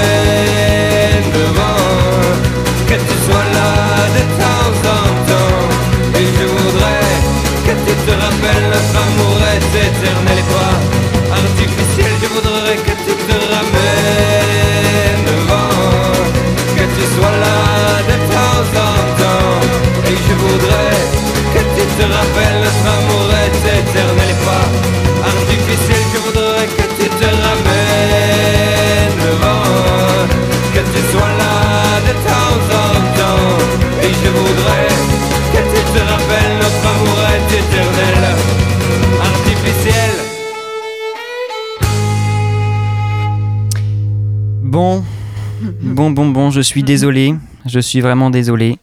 suis 46.71 46.83
désolé. 46.83 47.35
Je 47.67 47.79
suis 47.79 48.01
vraiment 48.01 48.31
désolé. 48.31 48.77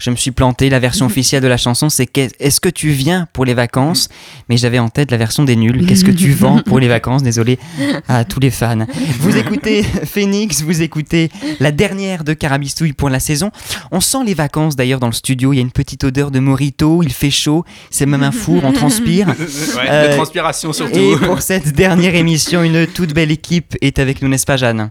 Je 0.00 0.08
me 0.10 0.16
suis 0.16 0.30
planté. 0.30 0.70
La 0.70 0.78
version 0.78 1.04
officielle 1.12 1.42
de 1.42 1.48
la 1.48 1.58
chanson, 1.58 1.90
c'est 1.90 2.06
qu'est- 2.06 2.34
Est-ce 2.40 2.60
que 2.60 2.70
tu 2.70 2.88
viens 2.90 3.26
pour 3.34 3.44
les 3.44 3.52
vacances? 3.52 4.08
Mais 4.48 4.56
j'avais 4.56 4.78
en 4.78 4.88
tête 4.88 5.10
la 5.10 5.18
version 5.18 5.42
des 5.44 5.54
nuls. 5.56 5.84
Qu'est-ce 5.86 6.04
que 6.04 6.10
tu 6.10 6.30
vends 6.32 6.62
pour 6.64 6.78
les 6.78 6.88
vacances? 6.88 7.22
Désolé 7.22 7.58
à 8.08 8.24
tous 8.24 8.40
les 8.40 8.50
fans. 8.50 8.86
Vous 9.20 9.36
écoutez 9.36 9.82
Phoenix, 10.04 10.62
vous 10.62 10.80
écoutez 10.80 11.30
la 11.60 11.72
dernière 11.72 12.24
de 12.24 12.32
Carabistouille 12.32 12.94
pour 12.94 13.10
la 13.10 13.20
saison. 13.20 13.50
On 13.90 14.00
sent 14.00 14.24
les 14.24 14.34
vacances 14.34 14.76
d'ailleurs 14.76 15.00
dans 15.00 15.08
le 15.08 15.12
studio. 15.12 15.52
Il 15.52 15.56
y 15.56 15.58
a 15.58 15.62
une 15.62 15.70
petite 15.72 16.04
odeur 16.04 16.30
de 16.30 16.38
morito. 16.38 17.02
Il 17.02 17.12
fait 17.12 17.30
chaud. 17.30 17.64
C'est 17.90 18.06
même 18.06 18.22
un 18.22 18.32
four. 18.32 18.64
On 18.64 18.72
transpire. 18.72 19.26
Ouais, 19.76 19.88
Euh, 19.90 20.08
de 20.10 20.14
transpiration 20.14 20.72
surtout. 20.72 20.98
Et 20.98 21.16
pour 21.16 21.40
cette 21.42 21.72
dernière 21.74 22.14
émission, 22.14 22.62
une 22.62 22.86
toute 22.86 23.12
belle 23.14 23.30
équipe 23.30 23.76
est 23.80 23.98
avec 23.98 24.20
nous, 24.22 24.28
n'est-ce 24.28 24.46
pas, 24.46 24.56
Jeanne? 24.56 24.90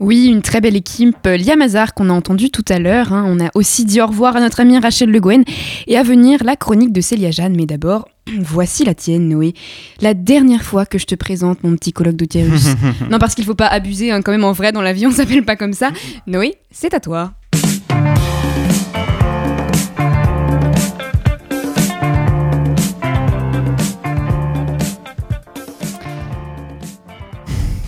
Oui, 0.00 0.26
une 0.26 0.42
très 0.42 0.60
belle 0.60 0.76
équipe. 0.76 1.16
euh, 1.26 1.36
Liam 1.36 1.60
Hazard 1.62 1.94
qu'on 1.94 2.10
a 2.10 2.12
entendu 2.12 2.50
tout 2.50 2.64
à 2.68 2.78
l'heure. 2.78 3.12
hein. 3.12 3.24
On 3.26 3.40
a 3.44 3.50
aussi 3.54 3.84
dit 3.84 4.00
au 4.00 4.06
revoir 4.06 4.36
à 4.36 4.40
notre 4.40 4.60
amie 4.60 4.78
Rachel 4.78 5.10
Le 5.10 5.20
Gouen. 5.20 5.42
Et 5.86 5.96
à 5.96 6.02
venir, 6.02 6.42
la 6.44 6.56
chronique 6.56 6.92
de 6.92 7.00
Célia 7.00 7.30
Jeanne. 7.30 7.54
Mais 7.56 7.66
d'abord, 7.66 8.08
voici 8.40 8.84
la 8.84 8.94
tienne, 8.94 9.28
Noé. 9.28 9.54
La 10.00 10.14
dernière 10.14 10.62
fois 10.62 10.86
que 10.86 10.98
je 10.98 11.06
te 11.06 11.14
présente 11.14 11.62
mon 11.62 11.74
petit 11.76 11.92
colloque 11.92 12.16
d'utérus. 12.16 12.66
non, 13.10 13.18
parce 13.18 13.34
qu'il 13.34 13.44
faut 13.44 13.54
pas 13.54 13.66
abuser, 13.68 14.10
hein, 14.10 14.22
quand 14.22 14.32
même 14.32 14.44
en 14.44 14.52
vrai, 14.52 14.72
dans 14.72 14.82
la 14.82 14.92
vie, 14.92 15.06
on 15.06 15.10
s'appelle 15.12 15.44
pas 15.44 15.56
comme 15.56 15.72
ça. 15.72 15.90
Noé, 16.26 16.54
c'est 16.70 16.94
à 16.94 17.00
toi. 17.00 17.32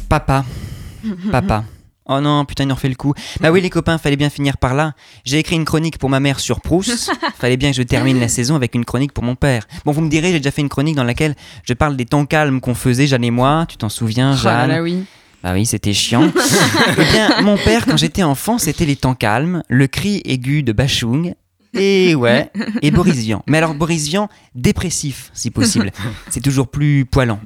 Papa. 0.09 0.45
Papa. 1.31 1.65
Oh 2.07 2.21
non, 2.21 2.45
putain, 2.45 2.65
il 2.65 2.73
en 2.73 2.75
refait 2.75 2.89
le 2.91 2.95
coup. 2.97 3.15
Bah 3.41 3.51
oui, 3.51 3.63
les 3.63 3.71
copains, 3.71 3.97
fallait 3.97 4.17
bien 4.17 4.29
finir 4.29 4.59
par 4.59 4.75
là. 4.75 4.93
J'ai 5.25 5.39
écrit 5.39 5.57
une 5.57 5.65
chronique 5.65 5.99
pour 5.99 6.11
ma 6.11 6.21
mère 6.21 6.39
sur 6.39 6.61
Proust. 6.61 7.11
fallait 7.39 7.57
bien 7.57 7.71
que 7.71 7.77
je 7.77 7.83
termine 7.83 8.21
la 8.21 8.29
saison 8.29 8.57
avec 8.57 8.75
une 8.75 8.85
chronique 8.85 9.13
pour 9.13 9.25
mon 9.25 9.37
père. 9.37 9.67
Bon, 9.87 9.93
vous 9.93 10.03
me 10.03 10.11
direz, 10.11 10.33
j'ai 10.33 10.39
déjà 10.39 10.51
fait 10.51 10.61
une 10.61 10.69
chronique 10.69 10.97
dans 10.97 11.05
laquelle 11.05 11.35
je 11.63 11.73
parle 11.73 11.97
des 11.97 12.05
temps 12.05 12.27
calmes 12.27 12.61
qu'on 12.61 12.75
faisait, 12.75 13.07
Jeanne 13.07 13.25
et 13.25 13.31
moi. 13.31 13.65
Tu 13.69 13.79
t'en 13.79 13.89
souviens, 13.89 14.33
Oh 14.33 14.45
là 14.45 14.61
Jeanne 14.61 14.71
là, 14.71 14.83
oui. 14.83 15.05
Bah 15.43 15.53
oui, 15.53 15.67
c'était 15.67 15.93
chiant. 15.93 16.31
eh 16.99 17.05
bien, 17.13 17.43
mon 17.43 17.57
père, 17.57 17.85
quand 17.87 17.99
j'étais 17.99 18.23
enfant, 18.23 18.59
c'était 18.59 18.87
les 18.87 18.97
temps 18.97 19.15
calmes, 19.15 19.63
le 19.69 19.87
cri 19.87 20.23
aigu 20.25 20.63
de 20.63 20.73
Bachung. 20.73 21.35
Et 21.75 22.15
ouais, 22.15 22.51
et 22.83 22.91
Boris 22.91 23.17
Vian. 23.17 23.43
Mais 23.47 23.59
alors 23.59 23.75
Boris 23.75 24.07
Vian, 24.07 24.29
dépressif, 24.55 25.31
si 25.35 25.51
possible. 25.51 25.91
C'est 26.31 26.41
toujours 26.41 26.69
plus 26.69 27.05
poilant. 27.05 27.41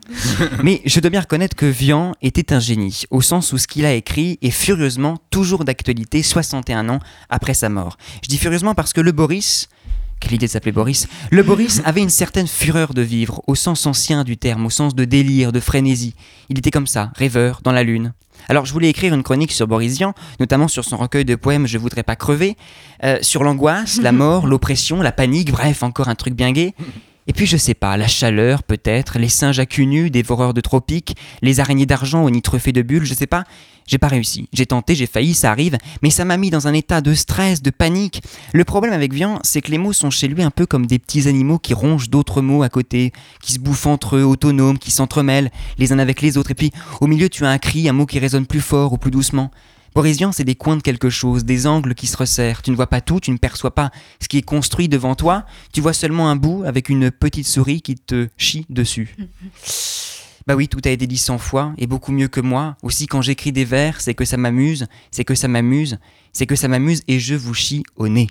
Mais 0.63 0.83
je 0.85 1.01
dois 1.01 1.11
bien 1.11 1.21
reconnaître 1.21 1.57
que 1.57 1.67
Vian 1.67 2.13
était 2.23 2.53
un 2.53 2.61
génie, 2.61 3.05
au 3.11 3.21
sens 3.21 3.53
où 3.53 3.59
ce 3.59 3.67
qu'il 3.67 3.87
a 3.87 3.95
écrit 3.95 4.39
est 4.43 4.51
furieusement 4.51 5.19
toujours 5.31 5.65
d'actualité 5.65 6.23
61 6.23 6.89
ans 6.89 6.99
après 7.31 7.55
sa 7.55 7.69
mort. 7.69 7.97
Je 8.23 8.29
dis 8.29 8.39
furieusement 8.39 8.75
parce 8.75 8.93
que 8.93 9.01
le 9.01 9.13
Boris, 9.13 9.69
quelle 10.21 10.35
idée 10.35 10.47
de 10.47 10.51
s'appeler 10.51 10.73
Boris 10.73 11.07
Le 11.31 11.43
Boris 11.43 11.81
avait 11.85 12.03
une 12.03 12.09
certaine 12.09 12.47
fureur 12.47 12.95
de 12.95 13.03
vivre, 13.03 13.43
au 13.47 13.55
sens 13.55 13.87
ancien 13.87 14.25
du 14.25 14.37
terme, 14.37 14.67
au 14.67 14.71
sens 14.71 14.95
de 14.95 15.05
délire, 15.05 15.53
de 15.53 15.61
frénésie. 15.61 16.15
Il 16.49 16.59
était 16.59 16.71
comme 16.71 16.87
ça, 16.87 17.11
rêveur, 17.17 17.61
dans 17.63 17.73
la 17.73 17.83
lune. 17.83 18.13
Alors 18.49 18.65
je 18.65 18.73
voulais 18.73 18.89
écrire 18.89 19.15
une 19.15 19.23
chronique 19.23 19.53
sur 19.53 19.67
Boris 19.67 19.99
Vian, 19.99 20.15
notamment 20.41 20.69
sur 20.69 20.85
son 20.85 20.97
recueil 20.97 21.25
de 21.25 21.35
poèmes 21.35 21.67
Je 21.67 21.77
voudrais 21.77 22.03
pas 22.03 22.17
crever, 22.17 22.57
euh, 23.05 23.19
sur 23.21 23.45
l'angoisse, 23.45 24.01
la 24.01 24.13
mort, 24.13 24.47
l'oppression, 24.47 25.03
la 25.03 25.13
panique, 25.13 25.51
bref, 25.51 25.83
encore 25.83 26.09
un 26.09 26.15
truc 26.15 26.35
bien 26.35 26.53
gai. 26.53 26.75
Et 27.29 27.35
puis 27.35 27.45
je 27.45 27.59
sais 27.59 27.75
pas, 27.75 27.99
la 27.99 28.09
chaleur 28.09 28.63
peut-être, 28.63 29.19
les 29.19 29.29
singes 29.29 29.61
à 29.61 29.67
cul 29.67 29.85
nu, 29.85 30.11
dévoreurs 30.11 30.55
de 30.55 30.63
tropiques, 30.63 31.15
les 31.43 31.61
araignées 31.61 31.85
d'argent 31.85 32.25
au 32.25 32.31
truffé 32.41 32.73
de 32.73 32.81
bulles, 32.81 33.05
je 33.05 33.13
sais 33.13 33.27
pas. 33.27 33.45
J'ai 33.87 33.99
pas 33.99 34.09
réussi. 34.09 34.49
J'ai 34.53 34.67
tenté, 34.67 34.95
j'ai 34.95 35.07
failli, 35.07 35.35
ça 35.35 35.51
arrive, 35.51 35.77
mais 36.03 36.11
ça 36.11 36.25
m'a 36.25 36.37
mis 36.39 36.51
dans 36.51 36.69
un 36.69 36.75
état 36.75 37.01
de 37.01 37.13
stress, 37.15 37.63
de 37.63 37.71
panique. 37.71 38.23
Le 38.53 38.65
problème 38.65 38.93
avec 38.95 39.13
Vian, 39.13 39.41
c'est 39.43 39.61
que 39.61 39.71
les 39.71 39.79
mots 39.79 39.93
sont 39.93 40.11
chez 40.11 40.29
lui 40.29 40.43
un 40.43 40.51
peu 40.51 40.67
comme 40.67 40.87
des 40.87 40.99
petits 40.99 41.29
animaux 41.29 41.59
qui 41.59 41.75
rongent 41.75 42.11
d'autres 42.11 42.41
mots 42.41 42.63
à 42.63 42.69
côté, 42.71 43.13
qui 43.43 43.53
se 43.53 43.59
bouffent 43.59 43.87
entre 43.87 44.17
eux, 44.17 44.25
autonomes, 44.25 44.79
qui 44.79 44.91
s'entremêlent 44.91 45.51
les 45.79 45.93
uns 45.93 45.99
avec 45.99 46.23
les 46.23 46.39
autres. 46.39 46.51
Et 46.51 46.55
puis 46.55 46.71
au 47.01 47.07
milieu, 47.07 47.29
tu 47.29 47.45
as 47.45 47.51
un 47.51 47.59
cri, 47.59 47.89
un 47.89 47.95
mot 47.95 48.07
qui 48.07 48.19
résonne 48.19 48.47
plus 48.47 48.61
fort 48.61 48.95
ou 48.95 48.99
plus 48.99 49.11
doucement. 49.11 49.51
Vian, 49.97 50.33
c'est 50.33 50.45
des 50.45 50.55
coins 50.55 50.77
de 50.77 50.83
quelque 50.83 51.11
chose, 51.11 51.45
des 51.45 51.67
angles 51.67 51.95
qui 51.95 52.07
se 52.07 52.17
resserrent. 52.17 52.63
Tu 52.63 52.71
ne 52.71 52.77
vois 52.77 52.87
pas 52.87 53.01
tout, 53.01 53.21
tu 53.21 53.31
ne 53.31 53.37
perçois 53.37 53.75
pas 53.75 53.91
ce 54.21 54.29
qui 54.29 54.39
est 54.39 54.43
construit 54.43 54.89
devant 54.89 55.15
toi. 55.15 55.45
Tu 55.73 55.81
vois 55.81 55.93
seulement 55.93 56.31
un 56.31 56.37
bout 56.37 56.63
avec 56.65 56.89
une 56.89 57.11
petite 57.11 57.47
souris 57.47 57.83
qui 57.83 57.97
te 57.97 58.29
chie 58.37 58.67
dessus. 58.69 59.17
Bah 60.47 60.57
oui, 60.57 60.67
tout 60.67 60.81
a 60.87 60.89
été 60.89 61.07
dit 61.07 61.19
cent 61.19 61.37
fois, 61.37 61.75
et 61.77 61.87
beaucoup 61.87 62.11
mieux 62.11 62.29
que 62.29 62.41
moi. 62.41 62.79
Aussi, 62.83 63.07
quand 63.07 63.21
j'écris 63.21 63.53
des 63.53 63.67
vers, 63.67 64.01
c'est 64.01 64.15
que 64.15 64.25
ça 64.25 64.39
m'amuse, 64.39 64.87
c'est 65.11 65.23
que 65.23 65.35
ça 65.35 65.47
m'amuse, 65.47 65.99
c'est 66.33 66.47
que 66.47 66.57
ça 66.57 66.69
m'amuse, 66.69 67.03
et 67.07 67.19
je 67.19 67.35
vous 67.35 67.53
chie 67.53 67.83
au 67.97 68.09
nez. 68.09 68.29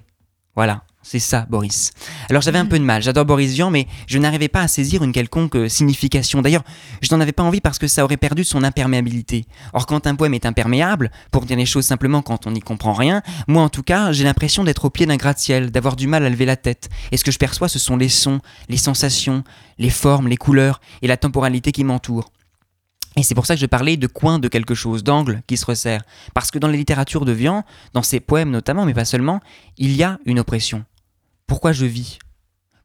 Voilà, 0.56 0.84
c'est 1.10 1.20
ça, 1.20 1.46
Boris. 1.50 1.92
Alors 2.30 2.42
j'avais 2.42 2.58
un 2.58 2.66
peu 2.66 2.78
de 2.78 2.84
mal, 2.84 3.02
j'adore 3.02 3.24
Boris 3.24 3.54
Vian, 3.54 3.70
mais 3.70 3.88
je 4.08 4.20
n'arrivais 4.20 4.50
pas 4.50 4.60
à 4.60 4.68
saisir 4.68 5.06
une 5.06 5.14
quelconque 5.14 5.56
euh, 5.56 5.70
signification. 5.70 6.42
D'ailleurs, 6.42 6.66
je 7.02 7.16
n'en 7.16 7.22
avais 7.22 7.32
pas 7.32 7.44
envie 7.44 7.62
parce 7.62 7.80
que 7.80 7.88
ça 7.88 8.04
aurait 8.04 8.18
perdu 8.18 8.44
son 8.44 8.62
imperméabilité. 8.62 9.46
Or, 9.72 9.86
quand 9.86 10.06
un 10.06 10.16
poème 10.16 10.34
est 10.34 10.46
imperméable, 10.46 11.10
pour 11.32 11.46
dire 11.46 11.56
les 11.56 11.66
choses 11.66 11.86
simplement 11.86 12.22
quand 12.22 12.46
on 12.46 12.52
n'y 12.52 12.60
comprend 12.60 12.92
rien, 12.92 13.22
moi 13.48 13.64
en 13.64 13.70
tout 13.70 13.84
cas, 13.84 14.12
j'ai 14.12 14.26
l'impression 14.26 14.66
d'être 14.66 14.84
au 14.84 14.90
pied 14.90 15.06
d'un 15.06 15.16
gratte-ciel, 15.16 15.72
d'avoir 15.72 15.96
du 15.96 16.08
mal 16.08 16.26
à 16.26 16.30
lever 16.30 16.46
la 16.46 16.58
tête. 16.58 16.90
Et 17.14 17.18
ce 17.18 17.24
que 17.24 17.32
je 17.32 17.40
perçois, 17.40 17.70
ce 17.70 17.80
sont 17.80 17.96
les 17.96 18.10
sons, 18.10 18.42
les 18.68 18.76
sensations, 18.76 19.46
les 19.78 19.90
formes, 19.90 20.28
les 20.28 20.36
couleurs 20.36 20.82
et 21.02 21.08
la 21.08 21.16
temporalité 21.16 21.72
qui 21.72 21.86
m'entoure. 21.86 22.32
Et 23.16 23.24
c'est 23.24 23.34
pour 23.34 23.46
ça 23.46 23.56
que 23.56 23.62
je 23.62 23.66
parlais 23.66 23.96
de 23.96 24.08
coin 24.08 24.40
de 24.40 24.50
quelque 24.50 24.76
chose, 24.76 25.04
d'angle 25.04 25.42
qui 25.48 25.56
se 25.56 25.66
resserre. 25.66 26.04
Parce 26.34 26.52
que 26.52 26.60
dans 26.60 26.68
la 26.68 26.76
littérature 26.76 27.24
de 27.24 27.32
Vian, 27.32 27.64
dans 27.94 28.04
ses 28.04 28.20
poèmes 28.20 28.52
notamment, 28.52 28.86
mais 28.86 28.94
pas 28.94 29.06
seulement, 29.06 29.40
il 29.78 29.96
y 29.96 30.04
a 30.04 30.20
une 30.26 30.40
oppression. 30.40 30.84
Pourquoi 31.48 31.72
je 31.72 31.86
vis? 31.86 32.20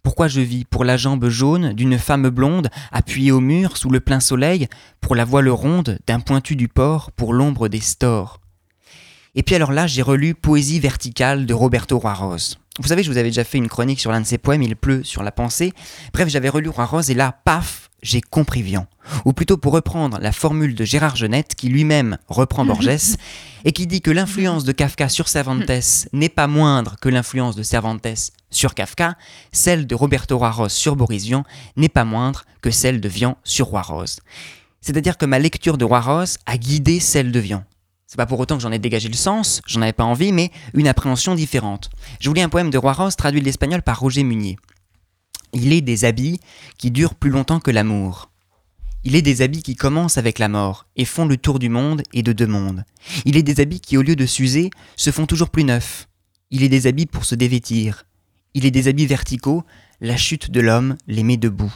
Pourquoi 0.05 0.29
je 0.29 0.40
vis 0.40 0.64
Pour 0.64 0.85
la 0.85 0.96
jambe 0.96 1.29
jaune 1.29 1.72
d'une 1.72 1.98
femme 1.98 2.29
blonde, 2.31 2.70
appuyée 2.92 3.33
au 3.33 3.40
mur 3.40 3.77
sous 3.77 3.90
le 3.90 3.98
plein 3.98 4.20
soleil, 4.20 4.68
pour 5.01 5.16
la 5.16 5.25
voile 5.25 5.48
ronde 5.48 5.98
d'un 6.07 6.20
pointu 6.20 6.55
du 6.55 6.68
port, 6.68 7.11
pour 7.11 7.33
l'ombre 7.33 7.68
des 7.68 7.81
stores? 7.81 8.40
Et 9.35 9.42
puis 9.42 9.57
alors 9.57 9.72
là, 9.72 9.88
j'ai 9.88 10.03
relu 10.03 10.35
Poésie 10.35 10.79
verticale 10.79 11.44
de 11.44 11.55
Roberto 11.55 11.98
Roirose. 11.98 12.59
Vous 12.79 12.88
savez, 12.88 13.03
je 13.03 13.11
vous 13.11 13.18
avais 13.18 13.31
déjà 13.31 13.44
fait 13.44 13.59
une 13.59 13.68
chronique 13.68 14.01
sur 14.01 14.12
l'un 14.12 14.20
de 14.20 14.27
ses 14.27 14.38
poèmes, 14.38 14.62
Il 14.62 14.77
pleut 14.77 15.03
sur 15.03 15.25
la 15.25 15.33
pensée. 15.33 15.72
Bref, 16.12 16.29
j'avais 16.29 16.48
relu 16.48 16.68
Roirose 16.68 17.11
et 17.11 17.14
là, 17.14 17.40
paf, 17.44 17.90
j'ai 18.01 18.20
compris 18.20 18.62
Vian. 18.62 18.87
Ou 19.24 19.32
plutôt 19.32 19.56
pour 19.56 19.72
reprendre 19.72 20.18
la 20.20 20.32
formule 20.32 20.74
de 20.74 20.84
Gérard 20.84 21.16
Genette, 21.16 21.54
qui 21.54 21.68
lui-même 21.68 22.18
reprend 22.28 22.64
Borges, 22.64 23.16
et 23.64 23.72
qui 23.72 23.86
dit 23.86 24.00
que 24.00 24.10
l'influence 24.10 24.64
de 24.64 24.72
Kafka 24.72 25.08
sur 25.08 25.28
Cervantes 25.28 25.70
n'est 26.12 26.28
pas 26.28 26.46
moindre 26.46 26.96
que 27.00 27.08
l'influence 27.08 27.56
de 27.56 27.62
Cervantes 27.62 28.32
sur 28.50 28.74
Kafka, 28.74 29.16
celle 29.52 29.86
de 29.86 29.94
Roberto 29.94 30.38
Roirose 30.38 30.72
sur 30.72 30.96
Boris 30.96 31.24
Vian 31.24 31.44
n'est 31.76 31.88
pas 31.88 32.04
moindre 32.04 32.44
que 32.60 32.70
celle 32.70 33.00
de 33.00 33.08
Vian 33.08 33.36
sur 33.44 33.66
Roirose. 33.66 34.20
C'est-à-dire 34.80 35.16
que 35.16 35.26
ma 35.26 35.38
lecture 35.38 35.78
de 35.78 35.84
Roirose 35.84 36.38
a 36.46 36.58
guidé 36.58 37.00
celle 37.00 37.32
de 37.32 37.40
Vian. 37.40 37.64
C'est 38.06 38.16
pas 38.16 38.26
pour 38.26 38.40
autant 38.40 38.56
que 38.56 38.62
j'en 38.62 38.72
ai 38.72 38.78
dégagé 38.78 39.08
le 39.08 39.14
sens, 39.14 39.62
j'en 39.66 39.80
avais 39.80 39.94
pas 39.94 40.04
envie, 40.04 40.32
mais 40.32 40.50
une 40.74 40.86
appréhension 40.88 41.34
différente. 41.34 41.88
Je 42.20 42.28
voulais 42.28 42.42
un 42.42 42.50
poème 42.50 42.68
de 42.68 42.76
Roirose 42.76 43.16
traduit 43.16 43.40
de 43.40 43.46
l'espagnol 43.46 43.80
par 43.80 44.00
Roger 44.00 44.22
Munier. 44.22 44.58
Il 45.54 45.72
est 45.72 45.80
des 45.80 46.04
habits 46.04 46.40
qui 46.78 46.90
durent 46.90 47.14
plus 47.14 47.30
longtemps 47.30 47.60
que 47.60 47.70
l'amour. 47.70 48.31
Il 49.04 49.16
est 49.16 49.22
des 49.22 49.42
habits 49.42 49.62
qui 49.62 49.74
commencent 49.74 50.18
avec 50.18 50.38
la 50.38 50.48
mort 50.48 50.86
et 50.96 51.04
font 51.04 51.26
le 51.26 51.36
tour 51.36 51.58
du 51.58 51.68
monde 51.68 52.02
et 52.12 52.22
de 52.22 52.32
deux 52.32 52.46
mondes. 52.46 52.84
Il 53.24 53.36
est 53.36 53.42
des 53.42 53.60
habits 53.60 53.80
qui, 53.80 53.96
au 53.96 54.02
lieu 54.02 54.14
de 54.14 54.26
s'user, 54.26 54.70
se 54.96 55.10
font 55.10 55.26
toujours 55.26 55.50
plus 55.50 55.64
neufs. 55.64 56.08
Il 56.50 56.62
est 56.62 56.68
des 56.68 56.86
habits 56.86 57.06
pour 57.06 57.24
se 57.24 57.34
dévêtir. 57.34 58.04
Il 58.54 58.64
est 58.64 58.70
des 58.70 58.86
habits 58.86 59.06
verticaux, 59.06 59.64
la 60.00 60.16
chute 60.16 60.50
de 60.50 60.60
l'homme 60.60 60.96
les 61.08 61.24
met 61.24 61.36
debout. 61.36 61.74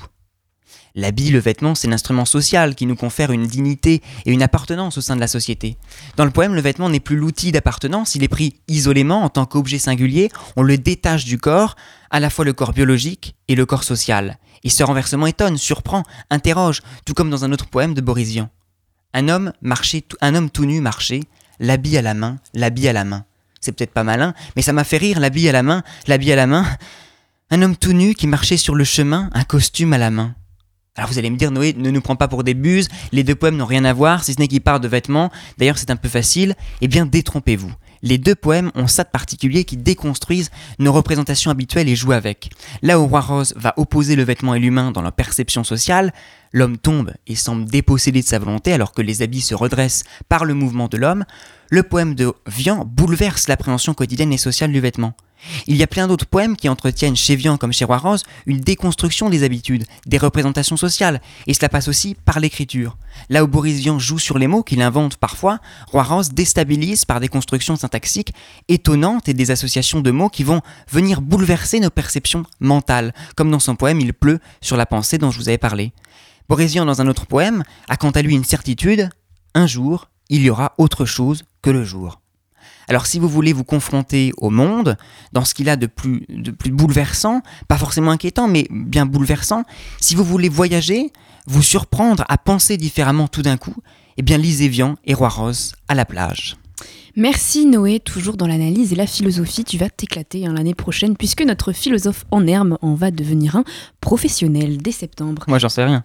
L'habit, 0.98 1.30
le 1.30 1.38
vêtement, 1.38 1.74
c'est 1.74 1.88
l'instrument 1.88 2.24
social 2.24 2.74
qui 2.74 2.87
nous 2.87 2.96
confère 2.96 3.30
une 3.30 3.46
dignité 3.46 4.02
et 4.24 4.32
une 4.32 4.42
appartenance 4.42 4.96
au 4.96 5.02
sein 5.02 5.14
de 5.14 5.20
la 5.20 5.28
société. 5.28 5.76
Dans 6.16 6.24
le 6.24 6.30
poème, 6.30 6.54
le 6.54 6.62
vêtement 6.62 6.88
n'est 6.88 7.00
plus 7.00 7.16
l'outil 7.16 7.52
d'appartenance, 7.52 8.14
il 8.14 8.24
est 8.24 8.28
pris 8.28 8.54
isolément 8.66 9.22
en 9.22 9.28
tant 9.28 9.44
qu'objet 9.44 9.78
singulier, 9.78 10.30
on 10.56 10.62
le 10.62 10.78
détache 10.78 11.26
du 11.26 11.37
corps, 11.37 11.76
à 12.11 12.18
la 12.18 12.30
fois 12.30 12.46
le 12.46 12.54
corps 12.54 12.72
biologique 12.72 13.37
et 13.46 13.54
le 13.54 13.66
corps 13.66 13.85
social. 13.85 14.38
Et 14.64 14.70
ce 14.70 14.82
renversement 14.82 15.26
étonne, 15.26 15.59
surprend, 15.59 16.02
interroge, 16.30 16.80
tout 17.04 17.12
comme 17.12 17.28
dans 17.28 17.44
un 17.44 17.52
autre 17.52 17.66
poème 17.66 17.92
de 17.92 18.00
Boris 18.00 18.30
Vian. 18.30 18.48
Un 19.12 19.28
homme 19.28 19.52
marchait, 19.61 20.04
un 20.22 20.35
homme 20.35 20.48
tout 20.48 20.64
nu 20.64 20.80
marchait, 20.80 21.20
l'habit 21.61 21.98
à 21.98 22.02
la 22.02 22.14
main, 22.14 22.38
l'habit 22.54 22.88
à 22.88 22.94
la 22.94 23.04
main. 23.04 23.26
C'est 23.61 23.72
peut-être 23.72 23.92
pas 23.92 24.04
malin, 24.04 24.32
mais 24.56 24.62
ça 24.62 24.72
m'a 24.72 24.85
fait 24.85 24.96
rire, 24.96 25.20
l'habit 25.20 25.46
à 25.50 25.52
la 25.52 25.62
main, 25.62 25.82
l'habit 26.06 26.32
à 26.32 26.37
la 26.37 26.46
main. 26.46 26.64
Un 27.50 27.61
homme 27.61 27.76
tout 27.76 27.92
nu 27.92 28.14
qui 28.14 28.26
marchait 28.26 28.56
sur 28.56 28.74
le 28.74 28.85
chemin, 28.85 29.28
un 29.35 29.44
costume 29.44 29.92
à 29.92 29.98
la 29.98 30.11
main. 30.11 30.35
Alors 30.96 31.11
vous 31.11 31.18
allez 31.18 31.30
me 31.30 31.37
dire, 31.37 31.50
Noé, 31.50 31.74
ne 31.76 31.90
nous 31.90 32.00
prends 32.00 32.16
pas 32.16 32.28
pour 32.28 32.42
des 32.42 32.54
buses, 32.54 32.88
les 33.12 33.22
deux 33.22 33.35
poèmes 33.35 33.56
n'ont 33.56 33.66
rien 33.66 33.85
à 33.85 33.92
voir, 33.92 34.24
si 34.24 34.32
ce 34.32 34.38
n'est 34.38 34.48
qu'ils 34.48 34.62
parlent 34.62 34.80
de 34.80 34.88
vêtements, 34.88 35.30
d'ailleurs 35.59 35.78
c'est 35.78 35.90
un 35.90 35.96
peu 35.96 36.09
facile, 36.09 36.54
eh 36.80 36.88
bien 36.88 37.06
détrompez-vous. 37.06 37.72
Les 38.02 38.18
deux 38.18 38.35
poèmes 38.35 38.70
ont 38.74 38.87
ça 38.87 39.04
de 39.04 39.09
particulier 39.09 39.64
qui 39.64 39.76
déconstruisent 39.76 40.50
nos 40.78 40.92
représentations 40.92 41.50
habituelles 41.50 41.88
et 41.88 41.96
jouent 41.96 42.12
avec. 42.12 42.50
Là 42.82 43.00
où 43.00 43.06
Roi 43.06 43.20
Rose 43.20 43.54
va 43.56 43.74
opposer 43.76 44.16
le 44.16 44.22
vêtement 44.22 44.54
et 44.54 44.59
l'humain 44.59 44.90
dans 44.90 45.02
leur 45.02 45.12
perception 45.12 45.64
sociale, 45.64 46.12
l'homme 46.52 46.78
tombe 46.78 47.12
et 47.26 47.35
semble 47.35 47.64
dépossédé 47.64 48.20
de 48.20 48.26
sa 48.26 48.38
volonté 48.38 48.72
alors 48.72 48.92
que 48.92 49.02
les 49.02 49.22
habits 49.22 49.40
se 49.40 49.54
redressent 49.54 50.04
par 50.28 50.44
le 50.44 50.54
mouvement 50.54 50.88
de 50.88 50.96
l'homme, 50.96 51.24
le 51.70 51.82
poème 51.82 52.14
de 52.14 52.32
Vian 52.46 52.85
bouleverse 52.85 53.48
l'appréhension 53.48 53.94
quotidienne 53.94 54.32
et 54.32 54.38
sociale 54.38 54.72
du 54.72 54.80
vêtement. 54.80 55.14
Il 55.66 55.77
y 55.77 55.83
a 55.83 55.87
plein 55.87 56.07
d'autres 56.07 56.27
poèmes 56.27 56.57
qui 56.57 56.68
entretiennent 56.68 57.16
chez 57.16 57.37
Vian 57.37 57.57
comme 57.57 57.72
chez 57.72 57.85
Roi 57.85 57.99
Rose 57.99 58.22
une 58.46 58.61
déconstruction 58.61 59.31
des 59.31 59.42
habitudes, 59.42 59.85
des 60.07 60.18
représentations 60.18 60.77
sociales, 60.77 61.20
et 61.46 61.55
cela 61.55 61.68
passe 61.68 61.88
aussi 61.88 62.16
par 62.25 62.40
l'écriture. 62.40 62.96
Là 63.29 63.44
où 63.44 63.46
Boris 63.46 63.79
Vian 63.79 63.99
joue 63.99 64.18
sur 64.18 64.38
les 64.38 64.46
mots 64.46 64.62
qu'il 64.62 64.83
invente 64.83 65.16
parfois, 65.16 65.59
Roi 65.88 66.03
Rose 66.03 66.31
déstabilise 66.31 67.05
par 67.05 67.20
des 67.20 67.29
constructions 67.29 67.77
syntaxiques 67.77 68.33
étonnantes 68.68 69.29
et 69.29 69.35
des 69.35 69.51
associations 69.51 70.01
de 70.01 70.11
mots 70.11 70.29
qui 70.29 70.44
vont 70.44 70.61
venir 70.90 71.20
bouleverser 71.20 71.81
nos 71.81 71.90
perceptions 71.90 72.44
mentales, 72.61 73.14
comme 73.37 73.51
dans 73.51 73.59
son 73.59 73.77
poème 73.77 74.01
Il 74.01 74.12
pleut 74.12 74.40
sur 74.61 74.77
la 74.77 74.87
pensée 74.87 75.18
dont 75.18 75.31
je 75.31 75.38
vous 75.38 75.49
avais 75.49 75.59
parlé. 75.59 75.92
Boris 76.49 76.72
Vian, 76.72 76.85
dans 76.85 77.01
un 77.01 77.09
autre 77.09 77.27
poème, 77.27 77.64
a 77.88 77.96
quant 77.96 78.11
à 78.11 78.22
lui 78.22 78.35
une 78.35 78.44
certitude, 78.44 79.11
un 79.55 79.66
jour, 79.66 80.09
il 80.29 80.42
y 80.42 80.51
aura 80.51 80.75
autre 80.79 81.05
chose 81.05 81.44
que 81.62 81.70
le 81.70 81.85
jour. 81.85 82.20
Alors 82.88 83.07
si 83.07 83.18
vous 83.18 83.29
voulez 83.29 83.53
vous 83.53 83.64
confronter 83.64 84.33
au 84.37 84.51
monde, 84.51 84.96
dans 85.33 85.44
ce 85.44 85.55
qu'il 85.55 85.68
a 85.68 85.77
de 85.77 85.87
plus, 85.87 86.25
de 86.29 86.51
plus 86.51 86.70
bouleversant, 86.70 87.42
pas 87.68 87.79
forcément 87.79 88.11
inquiétant, 88.11 88.49
mais 88.49 88.66
bien 88.70 89.07
bouleversant, 89.07 89.64
si 90.01 90.14
vous 90.14 90.25
voulez 90.25 90.49
voyager, 90.49 91.12
vous 91.46 91.62
surprendre 91.62 92.25
à 92.29 92.38
penser 92.38 92.77
différemment 92.77 93.29
tout 93.29 93.42
d'un 93.42 93.57
coup, 93.57 93.77
eh 94.16 94.22
bien 94.22 94.38
lisez 94.38 94.68
Vian 94.68 94.96
et 95.05 95.14
Roi 95.14 95.29
Rose 95.29 95.75
à 95.88 95.94
la 95.94 96.05
plage. 96.05 96.57
Merci 97.18 97.64
Noé, 97.64 97.99
toujours 97.99 98.37
dans 98.37 98.46
l'analyse 98.46 98.92
et 98.92 98.96
la 98.96 99.07
philosophie, 99.07 99.64
tu 99.64 99.79
vas 99.79 99.88
t'éclater 99.88 100.46
hein, 100.46 100.53
l'année 100.53 100.75
prochaine 100.75 101.16
puisque 101.16 101.40
notre 101.40 101.72
philosophe 101.72 102.27
en 102.31 102.46
herbe 102.46 102.77
en 102.83 102.94
va 102.94 103.11
devenir 103.11 103.57
un 103.57 103.64
professionnel 104.03 104.77
dès 104.79 104.92
septembre. 104.92 105.44
Moi 105.49 105.59
j'en 105.59 105.70
sais 105.70 105.85
rien. 105.85 106.05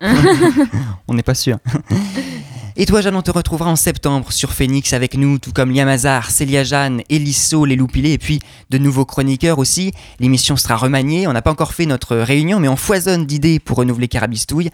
On 1.10 1.14
n'est 1.14 1.22
pas 1.22 1.36
sûr. 1.36 1.58
Et 2.78 2.86
toi, 2.86 3.02
Jeanne, 3.02 3.16
on 3.16 3.22
te 3.22 3.32
retrouvera 3.32 3.70
en 3.70 3.76
septembre 3.76 4.32
sur 4.32 4.54
Phoenix 4.54 4.94
avec 4.94 5.16
nous, 5.16 5.40
tout 5.40 5.52
comme 5.52 5.72
Liam 5.72 5.90
Hazard, 5.90 6.32
Célia 6.32 6.64
Jeanne, 6.64 7.02
Elisso, 7.10 7.66
les 7.66 7.76
Loupilés, 7.76 8.14
et 8.14 8.18
puis 8.18 8.40
de 8.70 8.78
nouveaux 8.78 9.04
chroniqueurs 9.04 9.60
aussi. 9.60 9.92
L'émission 10.20 10.56
sera 10.56 10.78
remaniée. 10.78 11.28
On 11.28 11.34
n'a 11.34 11.42
pas 11.42 11.52
encore 11.52 11.74
fait 11.74 11.86
notre 11.86 12.16
réunion, 12.16 12.60
mais 12.62 12.70
on 12.70 12.78
foisonne 12.78 13.26
d'idées 13.26 13.60
pour 13.60 13.78
renouveler 13.78 14.08
Carabistouille. 14.08 14.70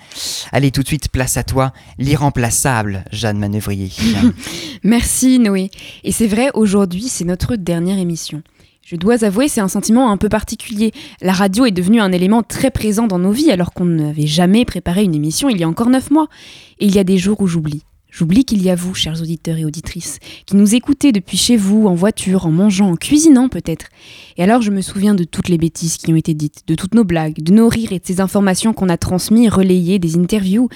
Allez, 0.52 0.70
tout 0.70 0.84
de 0.84 0.88
suite, 0.88 1.10
place 1.10 1.38
à 1.38 1.44
toi, 1.44 1.74
l'irremplaçable 1.98 3.04
Jeanne 3.12 3.40
Manœuvrier. 3.40 3.92
Merci 4.84 5.40
Noé. 5.40 5.72
Et 6.04 6.12
c'est 6.12 6.28
vrai, 6.28 6.52
aujourd'hui, 6.54 7.08
c'est 7.10 7.26
notre 7.26 7.56
dernière 7.56 7.98
émission. 7.98 8.44
Je 8.90 8.96
dois 8.96 9.26
avouer, 9.26 9.50
c'est 9.50 9.60
un 9.60 9.68
sentiment 9.68 10.12
un 10.12 10.16
peu 10.16 10.30
particulier. 10.30 10.94
La 11.22 11.34
radio 11.34 11.66
est 11.66 11.72
devenue 11.72 12.00
un 12.00 12.14
élément 12.14 12.42
très 12.42 12.72
présent 12.72 13.06
dans 13.06 13.20
nos 13.20 13.34
vies 13.34 13.52
alors 13.52 13.74
qu'on 13.74 13.84
n'avait 13.84 14.28
jamais 14.28 14.64
préparé 14.64 15.04
une 15.04 15.14
émission 15.14 15.50
il 15.50 15.60
y 15.60 15.66
a 15.66 15.68
encore 15.68 15.90
neuf 15.90 16.10
mois. 16.10 16.30
Et 16.80 16.86
il 16.86 16.96
y 16.96 17.00
a 17.00 17.04
des 17.04 17.18
jours 17.18 17.42
où 17.42 17.48
j'oublie. 17.48 17.84
J'oublie 18.10 18.46
qu'il 18.46 18.64
y 18.64 18.70
a 18.70 18.76
vous, 18.76 18.94
chers 18.94 19.22
auditeurs 19.22 19.58
et 19.58 19.66
auditrices, 19.66 20.20
qui 20.46 20.56
nous 20.56 20.74
écoutez 20.74 21.12
depuis 21.12 21.36
chez 21.36 21.58
vous, 21.58 21.86
en 21.86 21.96
voiture, 21.96 22.46
en 22.46 22.52
mangeant, 22.52 22.92
en 22.92 22.96
cuisinant 22.96 23.50
peut-être. 23.50 23.88
Et 24.38 24.44
alors 24.44 24.62
je 24.62 24.72
me 24.72 24.80
souviens 24.80 25.16
de 25.16 25.26
toutes 25.26 25.50
les 25.50 25.58
bêtises 25.58 25.98
qui 25.98 26.14
ont 26.14 26.16
été 26.16 26.34
dites, 26.34 26.64
de 26.66 26.74
toutes 26.74 26.96
nos 26.96 27.04
blagues, 27.04 27.44
de 27.44 27.52
nos 27.52 27.68
rires 27.68 27.92
et 27.92 28.00
de 28.00 28.06
ces 28.06 28.22
informations 28.22 28.72
qu'on 28.72 28.88
a 28.88 28.96
transmises, 28.96 29.50
relayées, 29.50 30.00
des 30.00 30.16
interviews. 30.16 30.70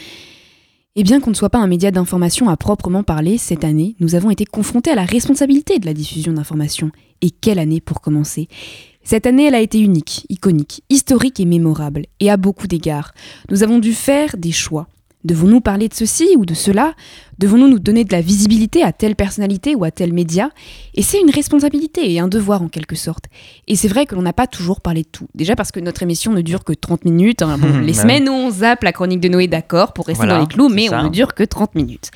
Et 0.98 1.04
bien 1.04 1.22
qu'on 1.22 1.30
ne 1.30 1.36
soit 1.36 1.50
pas 1.50 1.60
un 1.60 1.68
média 1.68 1.90
d'information 1.90 2.50
à 2.50 2.58
proprement 2.58 3.02
parler, 3.02 3.38
cette 3.38 3.64
année, 3.64 3.96
nous 4.02 4.16
avons 4.16 4.30
été 4.30 4.44
confrontés 4.44 4.92
à 4.92 4.96
la 4.96 5.06
responsabilité 5.06 5.80
de 5.80 5.86
la 5.86 5.94
diffusion 5.94 6.34
d'informations. 6.34 6.92
Et 7.22 7.30
quelle 7.30 7.60
année 7.60 7.80
pour 7.80 8.02
commencer? 8.02 8.50
Cette 9.02 9.26
année, 9.26 9.46
elle 9.46 9.56
a 9.56 9.62
été 9.62 9.80
unique, 9.80 10.26
iconique, 10.28 10.84
historique 10.90 11.40
et 11.40 11.46
mémorable, 11.46 12.08
et 12.20 12.30
à 12.30 12.36
beaucoup 12.36 12.68
d'égards. 12.68 13.14
Nous 13.50 13.64
avons 13.64 13.80
dû 13.80 13.94
faire 13.94 14.36
des 14.38 14.52
choix. 14.52 14.88
Devons-nous 15.24 15.62
parler 15.62 15.88
de 15.88 15.94
ceci 15.94 16.30
ou 16.38 16.46
de 16.46 16.54
cela? 16.54 16.94
Devons-nous 17.38 17.68
nous 17.68 17.80
donner 17.80 18.04
de 18.04 18.12
la 18.12 18.22
visibilité 18.22 18.84
à 18.84 18.92
telle 18.92 19.16
personnalité 19.16 19.76
ou 19.76 19.84
à 19.84 19.92
tel 19.92 20.14
média? 20.14 20.50
Et 20.96 21.02
c'est 21.04 21.20
une 21.20 21.30
responsabilité 21.30 22.12
et 22.12 22.20
un 22.20 22.28
devoir 22.28 22.62
en 22.62 22.68
quelque 22.68 22.96
sorte. 22.96 23.26
Et 23.68 23.76
c'est 23.76 23.88
vrai 23.88 24.06
que 24.06 24.16
l'on 24.16 24.22
n'a 24.24 24.34
pas 24.34 24.48
toujours 24.48 24.82
parlé 24.82 25.04
de 25.04 25.08
tout. 25.12 25.28
Déjà 25.36 25.56
parce 25.56 25.72
que 25.72 25.80
notre 25.80 26.04
émission 26.04 26.32
ne 26.34 26.42
dure 26.42 26.64
que 26.64 26.74
30 26.74 27.06
minutes. 27.06 27.42
hein. 27.42 27.58
Bon, 27.60 27.80
les 27.82 27.94
Bah 27.94 28.02
semaines 28.02 28.30
où 28.30 28.34
on 28.34 28.50
zappe 28.52 28.84
la 28.84 28.92
chronique 28.94 29.20
de 29.22 29.28
Noé, 29.30 29.48
d'accord, 29.48 29.94
pour 29.94 30.08
rester 30.08 30.18
Voilà, 30.26 30.36
dans 30.36 30.42
les 30.42 30.48
clous, 30.48 30.70
mais 30.70 30.88
ça. 30.88 31.02
on 31.02 31.04
ne 31.06 31.10
dure 31.10 31.34
que 31.34 31.44
30 31.44 31.76
minutes. 31.76 32.10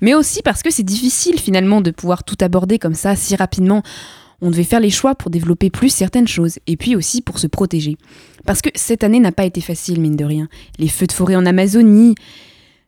Mais 0.00 0.14
aussi 0.14 0.42
parce 0.42 0.62
que 0.62 0.70
c'est 0.70 0.82
difficile 0.82 1.38
finalement 1.38 1.80
de 1.80 1.90
pouvoir 1.90 2.24
tout 2.24 2.36
aborder 2.40 2.78
comme 2.78 2.94
ça 2.94 3.14
si 3.16 3.34
rapidement. 3.36 3.82
On 4.40 4.50
devait 4.50 4.64
faire 4.64 4.80
les 4.80 4.90
choix 4.90 5.14
pour 5.14 5.30
développer 5.30 5.68
plus 5.68 5.88
certaines 5.88 6.28
choses 6.28 6.58
et 6.66 6.76
puis 6.76 6.94
aussi 6.94 7.22
pour 7.22 7.38
se 7.38 7.46
protéger. 7.46 7.96
Parce 8.46 8.62
que 8.62 8.70
cette 8.74 9.02
année 9.02 9.20
n'a 9.20 9.32
pas 9.32 9.44
été 9.44 9.60
facile, 9.60 10.00
mine 10.00 10.16
de 10.16 10.24
rien. 10.24 10.48
Les 10.78 10.88
feux 10.88 11.06
de 11.06 11.12
forêt 11.12 11.34
en 11.34 11.44
Amazonie, 11.44 12.14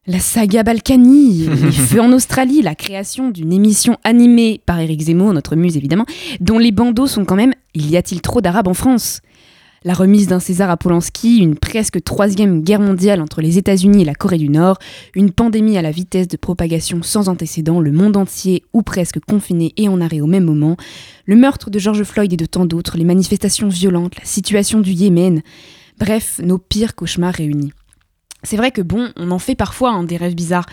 la 0.07 0.21
saga 0.21 0.63
Balkany, 0.63 1.49
les 1.63 1.73
feux 1.73 2.01
en 2.01 2.13
Australie, 2.13 2.63
la 2.63 2.75
création 2.75 3.31
d'une 3.31 3.53
émission 3.53 3.97
animée 4.05 4.61
par 4.65 4.79
Eric 4.79 5.01
Zemmour, 5.03 5.33
notre 5.33 5.57
muse 5.57 5.77
évidemment, 5.77 6.07
dont 6.41 6.59
les 6.59 6.73
bandeaux 6.73 7.07
sont 7.07 7.25
quand 7.25 7.37
même 7.37 7.55
Il 7.75 7.91
y 7.91 7.97
a-t-il 7.97 8.21
trop 8.21 8.41
d'Arabes 8.41 8.69
en 8.69 8.75
France? 8.75 9.21
La 9.83 9.95
remise 9.95 10.27
d'un 10.27 10.41
César 10.41 10.69
à 10.69 10.77
Polanski, 10.77 11.39
une 11.39 11.57
presque 11.57 12.03
troisième 12.05 12.61
guerre 12.63 12.81
mondiale 12.81 13.23
entre 13.23 13.41
les 13.41 13.57
États-Unis 13.57 14.03
et 14.03 14.05
la 14.05 14.15
Corée 14.15 14.37
du 14.37 14.51
Nord, 14.51 14.79
une 15.15 15.31
pandémie 15.31 15.79
à 15.79 15.83
la 15.83 15.91
vitesse 15.91 16.29
de 16.29 16.37
propagation 16.37 17.03
sans 17.03 17.31
antécédent, 17.31 17.81
le 17.81 17.91
monde 17.91 18.19
entier 18.19 18.63
ou 18.75 18.83
presque 18.83 19.21
confiné 19.21 19.73
et 19.79 19.89
en 19.89 20.03
arrêt 20.03 20.21
au 20.21 20.27
même 20.27 20.45
moment, 20.45 20.77
le 21.25 21.35
meurtre 21.35 21.71
de 21.71 21.79
George 21.79 22.03
Floyd 22.03 22.31
et 22.31 22.37
de 22.37 22.45
tant 22.45 22.67
d'autres, 22.67 22.99
les 22.99 23.05
manifestations 23.05 23.69
violentes, 23.69 24.19
la 24.19 24.27
situation 24.27 24.81
du 24.81 24.93
Yémen, 24.93 25.41
bref, 25.99 26.41
nos 26.45 26.59
pires 26.59 26.95
cauchemars 26.95 27.35
réunis. 27.35 27.73
C'est 28.43 28.59
vrai 28.59 28.73
que 28.73 28.83
bon, 28.83 29.11
on 29.17 29.31
en 29.31 29.39
fait 29.39 29.55
parfois 29.55 30.03
des 30.05 30.19
rêves 30.19 30.35
bizarres. 30.35 30.67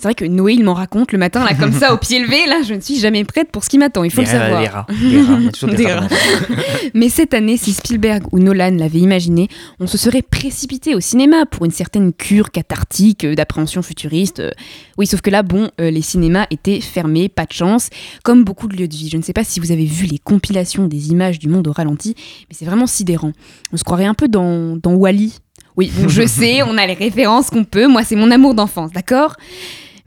C'est 0.00 0.04
vrai 0.04 0.14
que 0.14 0.24
Noé, 0.24 0.52
il 0.54 0.62
m'en 0.62 0.74
raconte 0.74 1.10
le 1.10 1.18
matin, 1.18 1.44
là, 1.44 1.54
comme 1.54 1.72
ça, 1.72 1.92
au 1.92 1.96
pied 1.98 2.20
levé. 2.20 2.46
Là, 2.46 2.62
je 2.64 2.72
ne 2.72 2.80
suis 2.80 3.00
jamais 3.00 3.24
prête 3.24 3.50
pour 3.50 3.64
ce 3.64 3.68
qui 3.68 3.78
m'attend, 3.78 4.04
il 4.04 4.12
faut 4.12 4.20
Des 4.22 4.26
le 4.28 4.32
savoir. 4.32 4.60
des 4.62 4.68
rats, 4.68 4.86
des 4.88 5.20
rats, 5.22 5.36
il 5.40 5.44
y 5.44 5.48
a 5.48 5.50
toujours 5.50 5.70
des 5.70 5.76
Des 5.76 5.86
rats 5.92 6.00
rats. 6.02 6.06
dans 6.08 6.56
Mais 6.94 7.08
cette 7.08 7.34
année, 7.34 7.56
si 7.56 7.72
Spielberg 7.72 8.22
ou 8.30 8.38
Nolan 8.38 8.76
l'avaient 8.76 9.00
imaginé, 9.00 9.48
on 9.80 9.88
se 9.88 9.98
serait 9.98 10.22
précipité 10.22 10.94
au 10.94 11.00
cinéma 11.00 11.46
pour 11.46 11.64
une 11.64 11.72
certaine 11.72 12.12
cure 12.12 12.52
cathartique 12.52 13.24
euh, 13.24 13.34
d'appréhension 13.34 13.82
futuriste. 13.82 14.38
Euh, 14.38 14.52
Oui, 14.98 15.08
sauf 15.08 15.20
que 15.20 15.30
là, 15.30 15.42
bon, 15.42 15.68
euh, 15.80 15.90
les 15.90 16.02
cinémas 16.02 16.46
étaient 16.52 16.80
fermés, 16.80 17.28
pas 17.28 17.44
de 17.46 17.52
chance, 17.52 17.90
comme 18.22 18.44
beaucoup 18.44 18.68
de 18.68 18.76
lieux 18.76 18.86
de 18.86 18.94
vie. 18.94 19.08
Je 19.10 19.16
ne 19.16 19.22
sais 19.22 19.32
pas 19.32 19.42
si 19.42 19.58
vous 19.58 19.72
avez 19.72 19.84
vu 19.84 20.06
les 20.06 20.18
compilations 20.18 20.86
des 20.86 21.08
images 21.10 21.40
du 21.40 21.48
monde 21.48 21.66
au 21.66 21.72
ralenti, 21.72 22.14
mais 22.48 22.54
c'est 22.56 22.66
vraiment 22.66 22.86
sidérant. 22.86 23.32
On 23.72 23.76
se 23.76 23.82
croirait 23.82 24.04
un 24.06 24.14
peu 24.14 24.28
dans, 24.28 24.76
dans 24.76 24.94
Wally. 24.94 25.34
Oui, 25.76 25.90
bon, 25.96 26.06
je 26.08 26.22
sais, 26.26 26.62
on 26.62 26.78
a 26.78 26.86
les 26.86 26.94
références 26.94 27.50
qu'on 27.50 27.64
peut. 27.64 27.88
Moi, 27.88 28.04
c'est 28.04 28.14
mon 28.16 28.30
amour 28.30 28.54
d'enfance, 28.54 28.92
d'accord? 28.92 29.34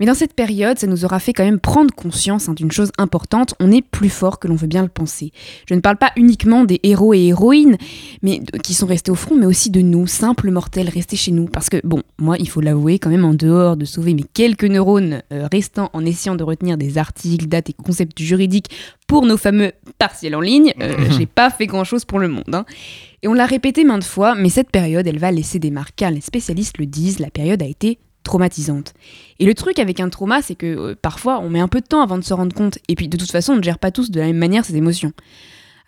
Mais 0.01 0.07
dans 0.07 0.15
cette 0.15 0.33
période, 0.33 0.79
ça 0.79 0.87
nous 0.87 1.05
aura 1.05 1.19
fait 1.19 1.31
quand 1.31 1.43
même 1.43 1.59
prendre 1.59 1.93
conscience 1.93 2.49
hein, 2.49 2.55
d'une 2.55 2.71
chose 2.71 2.91
importante, 2.97 3.53
on 3.59 3.71
est 3.71 3.83
plus 3.83 4.09
fort 4.09 4.39
que 4.39 4.47
l'on 4.47 4.55
veut 4.55 4.65
bien 4.65 4.81
le 4.81 4.87
penser. 4.89 5.31
Je 5.69 5.75
ne 5.75 5.79
parle 5.79 5.97
pas 5.97 6.11
uniquement 6.15 6.63
des 6.63 6.79
héros 6.81 7.13
et 7.13 7.27
héroïnes 7.27 7.77
mais 8.23 8.39
qui 8.63 8.73
sont 8.73 8.87
restés 8.87 9.11
au 9.11 9.15
front, 9.15 9.35
mais 9.35 9.45
aussi 9.45 9.69
de 9.69 9.79
nous, 9.81 10.07
simples 10.07 10.49
mortels 10.49 10.89
restés 10.89 11.17
chez 11.17 11.31
nous. 11.31 11.45
Parce 11.45 11.69
que, 11.69 11.77
bon, 11.83 12.01
moi, 12.17 12.35
il 12.39 12.49
faut 12.49 12.61
l'avouer, 12.61 12.97
quand 12.97 13.11
même, 13.11 13.25
en 13.25 13.35
dehors 13.35 13.77
de 13.77 13.85
sauver 13.85 14.15
mes 14.15 14.23
quelques 14.23 14.63
neurones 14.63 15.21
euh, 15.31 15.47
restants 15.51 15.91
en 15.93 16.03
essayant 16.03 16.33
de 16.33 16.43
retenir 16.43 16.77
des 16.77 16.97
articles, 16.97 17.45
dates 17.45 17.69
et 17.69 17.73
concepts 17.73 18.19
juridiques 18.19 18.71
pour 19.05 19.27
nos 19.27 19.37
fameux 19.37 19.71
partiels 19.99 20.35
en 20.35 20.41
ligne, 20.41 20.73
euh, 20.81 20.95
j'ai 21.11 21.27
pas 21.27 21.51
fait 21.51 21.67
grand-chose 21.67 22.05
pour 22.05 22.17
le 22.17 22.27
monde. 22.27 22.43
hein. 22.53 22.65
Et 23.21 23.27
on 23.27 23.33
l'a 23.33 23.45
répété 23.45 23.83
maintes 23.83 24.03
fois, 24.03 24.33
mais 24.33 24.49
cette 24.49 24.71
période, 24.71 25.05
elle 25.05 25.19
va 25.19 25.31
laisser 25.31 25.59
des 25.59 25.69
marques. 25.69 25.93
Car 25.95 26.09
les 26.09 26.21
spécialistes 26.21 26.79
le 26.79 26.87
disent, 26.87 27.19
la 27.19 27.29
période 27.29 27.61
a 27.61 27.67
été 27.67 27.99
traumatisante. 28.23 28.93
Et 29.39 29.45
le 29.45 29.53
truc 29.53 29.79
avec 29.79 29.99
un 29.99 30.09
trauma, 30.09 30.41
c'est 30.41 30.55
que 30.55 30.65
euh, 30.65 30.95
parfois 30.99 31.39
on 31.39 31.49
met 31.49 31.59
un 31.59 31.67
peu 31.67 31.81
de 31.81 31.87
temps 31.87 32.01
avant 32.01 32.17
de 32.17 32.23
se 32.23 32.33
rendre 32.33 32.55
compte. 32.55 32.79
Et 32.87 32.95
puis 32.95 33.07
de 33.07 33.17
toute 33.17 33.31
façon, 33.31 33.53
on 33.53 33.57
ne 33.57 33.63
gère 33.63 33.79
pas 33.79 33.91
tous 33.91 34.11
de 34.11 34.19
la 34.19 34.27
même 34.27 34.37
manière 34.37 34.65
ces 34.65 34.75
émotions. 34.75 35.11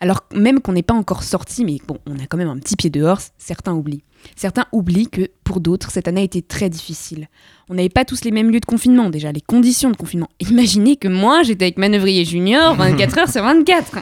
Alors 0.00 0.24
même 0.32 0.60
qu'on 0.60 0.72
n'est 0.72 0.82
pas 0.82 0.94
encore 0.94 1.22
sorti, 1.22 1.64
mais 1.64 1.78
bon, 1.86 1.98
on 2.06 2.18
a 2.18 2.26
quand 2.26 2.36
même 2.36 2.48
un 2.48 2.58
petit 2.58 2.76
pied 2.76 2.90
dehors, 2.90 3.20
certains 3.38 3.72
oublient. 3.72 4.02
Certains 4.36 4.66
oublient 4.72 5.08
que 5.08 5.28
pour 5.44 5.60
d'autres, 5.60 5.90
cette 5.90 6.08
année 6.08 6.22
a 6.22 6.24
été 6.24 6.42
très 6.42 6.68
difficile. 6.70 7.28
On 7.68 7.74
n'avait 7.74 7.88
pas 7.88 8.04
tous 8.04 8.24
les 8.24 8.30
mêmes 8.30 8.50
lieux 8.50 8.60
de 8.60 8.66
confinement 8.66 9.10
déjà, 9.10 9.32
les 9.32 9.40
conditions 9.40 9.90
de 9.90 9.96
confinement. 9.96 10.28
Imaginez 10.40 10.96
que 10.96 11.08
moi, 11.08 11.42
j'étais 11.42 11.66
avec 11.66 11.78
manœuvrier 11.78 12.24
junior 12.24 12.74
24 12.74 13.18
heures 13.18 13.28
sur 13.28 13.42
24. 13.42 13.98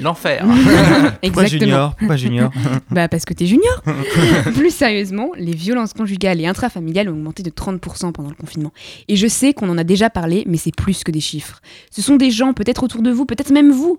L'enfer. 0.00 0.44
Pourquoi 0.46 1.18
Exactement. 1.22 1.48
junior 1.48 1.94
Pourquoi 1.96 2.16
junior 2.16 2.50
Bah 2.90 3.08
parce 3.08 3.24
que 3.24 3.34
t'es 3.34 3.46
junior. 3.46 3.82
Plus 4.54 4.74
sérieusement, 4.74 5.30
les 5.36 5.54
violences 5.54 5.92
conjugales 5.92 6.40
et 6.40 6.46
intrafamiliales 6.46 7.08
ont 7.08 7.12
augmenté 7.12 7.42
de 7.42 7.50
30% 7.50 8.12
pendant 8.12 8.28
le 8.28 8.34
confinement. 8.34 8.72
Et 9.08 9.16
je 9.16 9.26
sais 9.26 9.52
qu'on 9.52 9.68
en 9.68 9.78
a 9.78 9.84
déjà 9.84 10.10
parlé, 10.10 10.44
mais 10.46 10.56
c'est 10.56 10.74
plus 10.74 11.04
que 11.04 11.10
des 11.10 11.20
chiffres. 11.20 11.60
Ce 11.90 12.02
sont 12.02 12.16
des 12.16 12.30
gens, 12.30 12.52
peut-être 12.52 12.82
autour 12.82 13.02
de 13.02 13.10
vous, 13.10 13.26
peut-être 13.26 13.52
même 13.52 13.70
vous. 13.70 13.98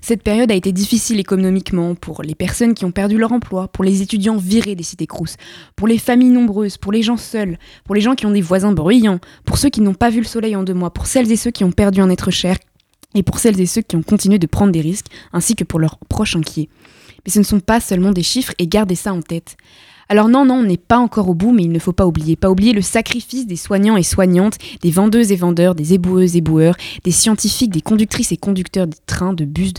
Cette 0.00 0.22
période 0.22 0.50
a 0.50 0.54
été 0.54 0.72
difficile 0.72 1.18
économiquement 1.18 1.94
pour 1.94 2.22
les 2.22 2.34
personnes 2.34 2.74
qui 2.74 2.84
ont 2.84 2.92
perdu 2.92 3.18
leur 3.18 3.32
emploi, 3.32 3.68
pour 3.68 3.84
les 3.84 4.00
étudiants 4.00 4.36
virés 4.36 4.74
des 4.74 4.84
cités 4.84 5.06
crous, 5.06 5.36
pour 5.76 5.88
les 5.88 5.98
familles 5.98 6.30
nombreuses, 6.30 6.76
pour 6.76 6.92
les 6.92 7.02
gens 7.02 7.16
seuls, 7.16 7.58
pour 7.84 7.94
les 7.94 8.00
gens 8.00 8.14
qui 8.14 8.26
ont 8.26 8.30
des 8.30 8.40
voisins 8.40 8.72
bruyants, 8.72 9.18
pour 9.44 9.58
ceux 9.58 9.70
qui 9.70 9.80
n'ont 9.80 9.94
pas 9.94 10.10
vu 10.10 10.20
le 10.20 10.26
soleil 10.26 10.54
en 10.54 10.62
deux 10.62 10.74
mois, 10.74 10.92
pour 10.92 11.06
celles 11.06 11.30
et 11.32 11.36
ceux 11.36 11.50
qui 11.50 11.64
ont 11.64 11.72
perdu 11.72 12.00
un 12.00 12.10
être 12.10 12.30
cher, 12.30 12.56
et 13.14 13.22
pour 13.22 13.38
celles 13.38 13.60
et 13.60 13.66
ceux 13.66 13.82
qui 13.82 13.96
ont 13.96 14.02
continué 14.02 14.38
de 14.38 14.46
prendre 14.46 14.72
des 14.72 14.80
risques, 14.80 15.08
ainsi 15.32 15.54
que 15.54 15.64
pour 15.64 15.78
leurs 15.78 15.98
proches 16.08 16.36
inquiets. 16.36 16.68
Mais 17.24 17.32
ce 17.32 17.38
ne 17.38 17.44
sont 17.44 17.60
pas 17.60 17.80
seulement 17.80 18.12
des 18.12 18.22
chiffres 18.22 18.52
et 18.58 18.66
gardez 18.66 18.94
ça 18.94 19.12
en 19.12 19.22
tête. 19.22 19.56
Alors 20.10 20.28
non, 20.28 20.46
non, 20.46 20.54
on 20.54 20.62
n'est 20.62 20.78
pas 20.78 20.98
encore 20.98 21.28
au 21.28 21.34
bout, 21.34 21.52
mais 21.52 21.64
il 21.64 21.72
ne 21.72 21.78
faut 21.78 21.92
pas 21.92 22.06
oublier. 22.06 22.34
Pas 22.34 22.50
oublier 22.50 22.72
le 22.72 22.80
sacrifice 22.80 23.46
des 23.46 23.56
soignants 23.56 23.96
et 23.96 24.02
soignantes, 24.02 24.56
des 24.80 24.90
vendeuses 24.90 25.32
et 25.32 25.36
vendeurs, 25.36 25.74
des 25.74 25.92
éboueuses 25.92 26.34
et 26.34 26.38
éboueurs, 26.38 26.76
des 27.04 27.10
scientifiques, 27.10 27.72
des 27.72 27.82
conductrices 27.82 28.32
et 28.32 28.38
conducteurs 28.38 28.86
des 28.86 28.96
trains, 29.06 29.34
de 29.34 29.44
bus 29.44 29.72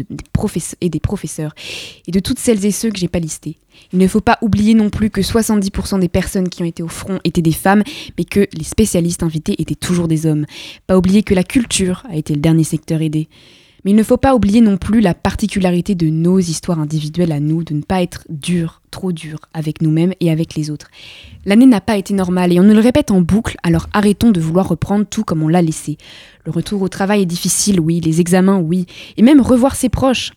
et 0.82 0.90
des 0.90 1.00
professeurs, 1.00 1.56
et 2.08 2.12
de 2.12 2.20
toutes 2.20 2.40
celles 2.40 2.64
et 2.66 2.72
ceux 2.72 2.92
que 2.92 3.00
j'ai 3.00 3.08
pas 3.08 3.20
listés. 3.20 3.58
Il 3.92 4.00
ne 4.00 4.08
faut 4.08 4.22
pas 4.22 4.38
oublier 4.42 4.76
non 4.76 4.90
plus 4.90 5.10
que 5.10 5.22
70% 5.22 6.00
des 6.00 6.10
personnes 6.10 6.50
qui 6.50 6.62
ont 6.62 6.66
été 6.66 6.84
au 6.84 6.88
front 6.88 7.20
étaient 7.24 7.42
des 7.42 7.52
femmes, 7.52 7.84
mais 8.18 8.26
que 8.26 8.48
les 8.54 8.64
spécialistes 8.64 9.24
invités 9.24 9.60
étaient 9.60 9.74
toujours 9.74 10.08
des 10.08 10.26
hommes. 10.26 10.46
Pas 10.86 10.98
oublier 10.98 11.24
que 11.24 11.34
la 11.34 11.44
culture 11.44 12.04
a 12.10 12.18
été 12.18 12.36
le 12.36 12.42
dernier 12.42 12.64
secteur 12.64 13.02
aidé. 13.02 13.30
Mais 13.84 13.92
il 13.92 13.98
ne 13.98 14.04
faut 14.04 14.18
pas 14.18 14.36
oublier 14.36 14.62
non 14.62 14.78
plus 14.78 15.00
la 15.00 15.14
particularité 15.14 15.96
de 15.96 16.08
nos 16.08 16.40
histoires 16.40 16.80
individuelles 16.80 17.32
à 17.32 17.40
nous, 17.40 17.64
de 17.64 17.74
ne 17.74 17.82
pas 17.82 18.02
être 18.02 18.26
dur, 18.30 18.82
trop 18.92 19.12
dur 19.12 19.40
avec 19.54 19.82
nous-mêmes 19.82 20.14
et 20.20 20.32
avec 20.32 20.56
les 20.56 20.70
autres. 20.70 20.88
L'année 21.46 21.66
n'a 21.66 21.82
pas 21.82 21.98
été 21.98 22.14
normale 22.14 22.54
et 22.54 22.60
on 22.60 22.64
nous 22.64 22.74
le 22.74 22.80
répète 22.80 23.12
en 23.12 23.22
boucle, 23.22 23.58
alors 23.64 23.88
arrêtons 23.94 24.32
de 24.32 24.42
vouloir 24.42 24.68
reprendre 24.68 25.06
tout 25.06 25.24
comme 25.24 25.44
on 25.44 25.48
l'a 25.48 25.62
laissé. 25.62 25.98
Le 26.46 26.52
retour 26.52 26.82
au 26.82 26.90
travail 26.90 27.22
est 27.22 27.26
difficile, 27.26 27.80
oui, 27.80 28.00
les 28.00 28.22
examens, 28.22 28.60
oui, 28.60 28.86
et 29.18 29.22
même 29.22 29.42
revoir 29.42 29.76
ses 29.76 29.90
proches. 29.90 30.32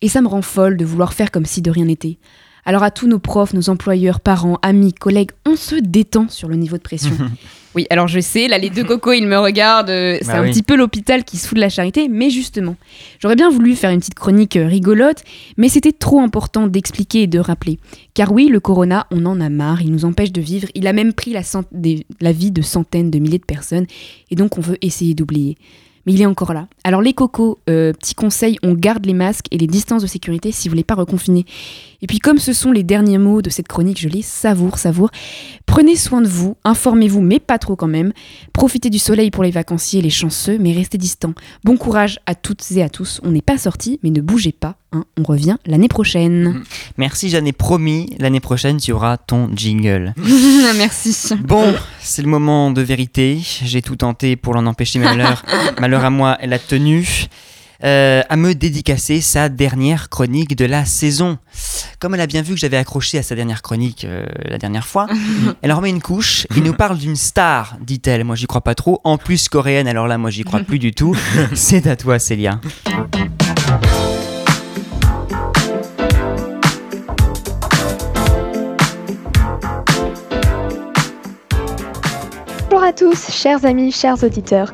Et 0.00 0.08
ça 0.08 0.20
me 0.20 0.28
rend 0.28 0.42
folle 0.42 0.76
de 0.76 0.84
vouloir 0.84 1.12
faire 1.12 1.30
comme 1.30 1.46
si 1.46 1.60
de 1.62 1.70
rien 1.70 1.86
n'était. 1.86 2.18
Alors 2.64 2.82
à 2.82 2.90
tous 2.90 3.06
nos 3.08 3.18
profs, 3.18 3.54
nos 3.54 3.70
employeurs, 3.70 4.20
parents, 4.20 4.58
amis, 4.62 4.92
collègues, 4.92 5.30
on 5.46 5.56
se 5.56 5.76
détend 5.76 6.28
sur 6.28 6.48
le 6.48 6.56
niveau 6.56 6.76
de 6.76 6.82
pression. 6.82 7.12
oui, 7.74 7.86
alors 7.90 8.08
je 8.08 8.20
sais, 8.20 8.46
là 8.48 8.58
les 8.58 8.68
deux 8.70 8.84
cocos, 8.84 9.12
ils 9.12 9.26
me 9.26 9.38
regardent, 9.38 9.88
euh, 9.90 10.18
c'est 10.20 10.26
Bah 10.28 10.38
un 10.38 10.42
oui. 10.42 10.50
petit 10.50 10.62
peu 10.62 10.76
l'hôpital 10.76 11.24
qui 11.24 11.38
se 11.38 11.46
fout 11.48 11.56
de 11.56 11.60
la 11.60 11.68
charité, 11.70 12.08
mais 12.08 12.28
justement, 12.30 12.76
j'aurais 13.20 13.36
bien 13.36 13.48
voulu 13.50 13.74
faire 13.74 13.90
une 13.90 14.00
petite 14.00 14.14
chronique 14.14 14.56
euh, 14.56 14.66
rigolote, 14.66 15.22
mais 15.56 15.68
c'était 15.70 15.92
trop 15.92 16.20
important 16.20 16.66
d'expliquer 16.66 17.22
et 17.22 17.26
de 17.26 17.38
rappeler. 17.38 17.78
Car 18.14 18.32
oui, 18.32 18.48
le 18.48 18.60
corona, 18.60 19.06
on 19.10 19.24
en 19.24 19.40
a 19.40 19.48
marre, 19.48 19.80
il 19.80 19.90
nous 19.92 20.04
empêche 20.04 20.32
de 20.32 20.40
vivre, 20.40 20.68
il 20.74 20.86
a 20.86 20.92
même 20.92 21.12
pris 21.14 21.32
la, 21.32 21.42
cent- 21.42 21.64
des- 21.72 22.06
la 22.20 22.32
vie 22.32 22.50
de 22.50 22.60
centaines 22.62 23.10
de 23.10 23.18
milliers 23.18 23.38
de 23.38 23.44
personnes, 23.44 23.86
et 24.30 24.34
donc 24.34 24.58
on 24.58 24.60
veut 24.60 24.76
essayer 24.82 25.14
d'oublier. 25.14 25.56
Mais 26.06 26.14
il 26.14 26.22
est 26.22 26.26
encore 26.26 26.54
là. 26.54 26.68
Alors 26.84 27.02
les 27.02 27.12
cocos, 27.12 27.58
euh, 27.68 27.92
petit 27.92 28.14
conseil, 28.14 28.56
on 28.62 28.72
garde 28.72 29.04
les 29.04 29.12
masques 29.12 29.44
et 29.50 29.58
les 29.58 29.66
distances 29.66 30.00
de 30.00 30.06
sécurité 30.06 30.52
si 30.52 30.66
vous 30.68 30.72
voulez 30.72 30.84
pas 30.84 30.94
reconfiner. 30.94 31.44
Et 32.00 32.06
puis 32.06 32.18
comme 32.20 32.38
ce 32.38 32.52
sont 32.52 32.70
les 32.70 32.84
derniers 32.84 33.18
mots 33.18 33.42
de 33.42 33.50
cette 33.50 33.66
chronique, 33.66 34.00
je 34.00 34.08
les 34.08 34.22
savoure, 34.22 34.78
savoure. 34.78 35.10
Prenez 35.66 35.96
soin 35.96 36.20
de 36.20 36.28
vous, 36.28 36.56
informez-vous, 36.64 37.20
mais 37.20 37.40
pas 37.40 37.58
trop 37.58 37.74
quand 37.74 37.88
même. 37.88 38.12
Profitez 38.52 38.88
du 38.88 38.98
soleil 39.00 39.30
pour 39.32 39.42
les 39.42 39.50
vacanciers, 39.50 40.00
les 40.00 40.10
chanceux, 40.10 40.58
mais 40.58 40.72
restez 40.72 40.96
distants. 40.96 41.34
Bon 41.64 41.76
courage 41.76 42.20
à 42.26 42.34
toutes 42.36 42.64
et 42.72 42.82
à 42.82 42.88
tous. 42.88 43.20
On 43.24 43.30
n'est 43.32 43.42
pas 43.42 43.58
sortis, 43.58 43.98
mais 44.02 44.10
ne 44.10 44.20
bougez 44.20 44.52
pas. 44.52 44.76
hein. 44.92 45.04
On 45.18 45.24
revient 45.24 45.56
l'année 45.66 45.88
prochaine. 45.88 46.62
Merci, 46.98 47.30
j'en 47.30 47.44
ai 47.44 47.52
promis, 47.52 48.14
l'année 48.20 48.40
prochaine, 48.40 48.76
tu 48.78 48.92
auras 48.92 49.16
ton 49.16 49.50
jingle. 49.54 50.14
Merci. 50.76 51.34
Bon, 51.44 51.74
c'est 52.00 52.22
le 52.22 52.28
moment 52.28 52.70
de 52.70 52.80
vérité. 52.82 53.40
J'ai 53.64 53.82
tout 53.82 53.96
tenté 53.96 54.36
pour 54.36 54.54
l'en 54.54 54.66
empêcher, 54.66 55.00
mais 55.00 55.06
malheur, 55.06 55.44
malheur 55.80 56.04
à 56.04 56.10
moi, 56.10 56.36
elle 56.40 56.52
a 56.52 56.58
tenu. 56.60 57.26
Euh, 57.84 58.22
à 58.28 58.36
me 58.36 58.54
dédicacer 58.54 59.20
sa 59.20 59.48
dernière 59.48 60.08
chronique 60.08 60.56
de 60.56 60.64
la 60.64 60.84
saison. 60.84 61.38
Comme 62.00 62.14
elle 62.14 62.20
a 62.20 62.26
bien 62.26 62.42
vu 62.42 62.54
que 62.54 62.60
j'avais 62.60 62.76
accroché 62.76 63.18
à 63.18 63.22
sa 63.22 63.34
dernière 63.34 63.62
chronique 63.62 64.04
euh, 64.04 64.26
la 64.44 64.58
dernière 64.58 64.86
fois, 64.86 65.06
elle 65.62 65.72
en 65.72 65.76
remet 65.76 65.90
une 65.90 66.02
couche 66.02 66.46
et 66.56 66.60
nous 66.60 66.72
parle 66.74 66.98
d'une 66.98 67.16
star, 67.16 67.76
dit-elle. 67.80 68.24
Moi, 68.24 68.36
j'y 68.36 68.46
crois 68.46 68.62
pas 68.62 68.74
trop. 68.74 69.00
En 69.04 69.16
plus, 69.16 69.48
coréenne, 69.48 69.86
alors 69.86 70.08
là, 70.08 70.18
moi, 70.18 70.30
j'y 70.30 70.42
crois 70.42 70.60
plus 70.60 70.78
du 70.78 70.92
tout. 70.92 71.16
C'est 71.54 71.86
à 71.86 71.94
toi, 71.94 72.18
Célia. 72.18 72.60
Bonjour 82.70 82.90
à 82.90 82.92
tous, 82.92 83.30
chers 83.30 83.64
amis, 83.64 83.92
chers 83.92 84.22
auditeurs, 84.22 84.72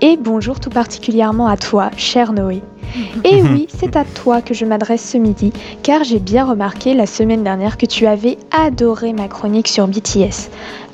et 0.00 0.16
bonjour 0.16 0.60
tout 0.60 0.70
particulièrement 0.70 1.46
à 1.46 1.56
toi, 1.56 1.90
cher 1.96 2.32
Noé. 2.32 2.62
Et 3.24 3.42
oui, 3.42 3.66
c'est 3.76 3.96
à 3.96 4.04
toi 4.04 4.40
que 4.40 4.54
je 4.54 4.64
m'adresse 4.64 5.08
ce 5.08 5.18
midi, 5.18 5.52
car 5.82 6.04
j'ai 6.04 6.18
bien 6.18 6.44
remarqué 6.44 6.94
la 6.94 7.06
semaine 7.06 7.42
dernière 7.42 7.76
que 7.76 7.86
tu 7.86 8.06
avais 8.06 8.38
adoré 8.50 9.12
ma 9.12 9.28
chronique 9.28 9.68
sur 9.68 9.88
BTS. 9.88 10.50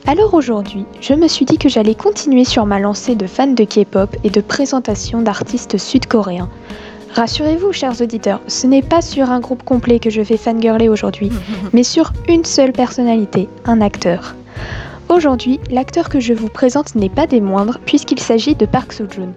Alors 0.06 0.32
aujourd'hui, 0.34 0.86
je 1.00 1.12
me 1.12 1.28
suis 1.28 1.44
dit 1.44 1.58
que 1.58 1.68
j'allais 1.68 1.94
continuer 1.94 2.44
sur 2.44 2.64
ma 2.64 2.78
lancée 2.78 3.16
de 3.16 3.26
fan 3.26 3.54
de 3.54 3.64
K-pop 3.64 4.16
et 4.24 4.30
de 4.30 4.40
présentation 4.40 5.20
d'artistes 5.20 5.76
sud-coréens. 5.76 6.48
Rassurez-vous, 7.14 7.72
chers 7.72 8.00
auditeurs, 8.00 8.40
ce 8.46 8.66
n'est 8.66 8.82
pas 8.82 9.02
sur 9.02 9.30
un 9.30 9.40
groupe 9.40 9.64
complet 9.64 9.98
que 9.98 10.10
je 10.10 10.22
vais 10.22 10.36
fangirler 10.36 10.88
aujourd'hui, 10.88 11.30
mais 11.72 11.82
sur 11.82 12.12
une 12.28 12.44
seule 12.44 12.72
personnalité, 12.72 13.48
un 13.64 13.80
acteur. 13.80 14.34
Aujourd'hui, 15.11 15.59
l'acteur 15.73 16.09
que 16.09 16.20
je 16.20 16.33
vous 16.33 16.49
présente 16.49 16.94
n'est 16.94 17.09
pas 17.09 17.27
des 17.27 17.40
moindres 17.40 17.81
puisqu'il 17.85 18.20
s'agit 18.20 18.55
de 18.55 18.64
Park 18.64 18.92
Seo-joon. 18.92 19.33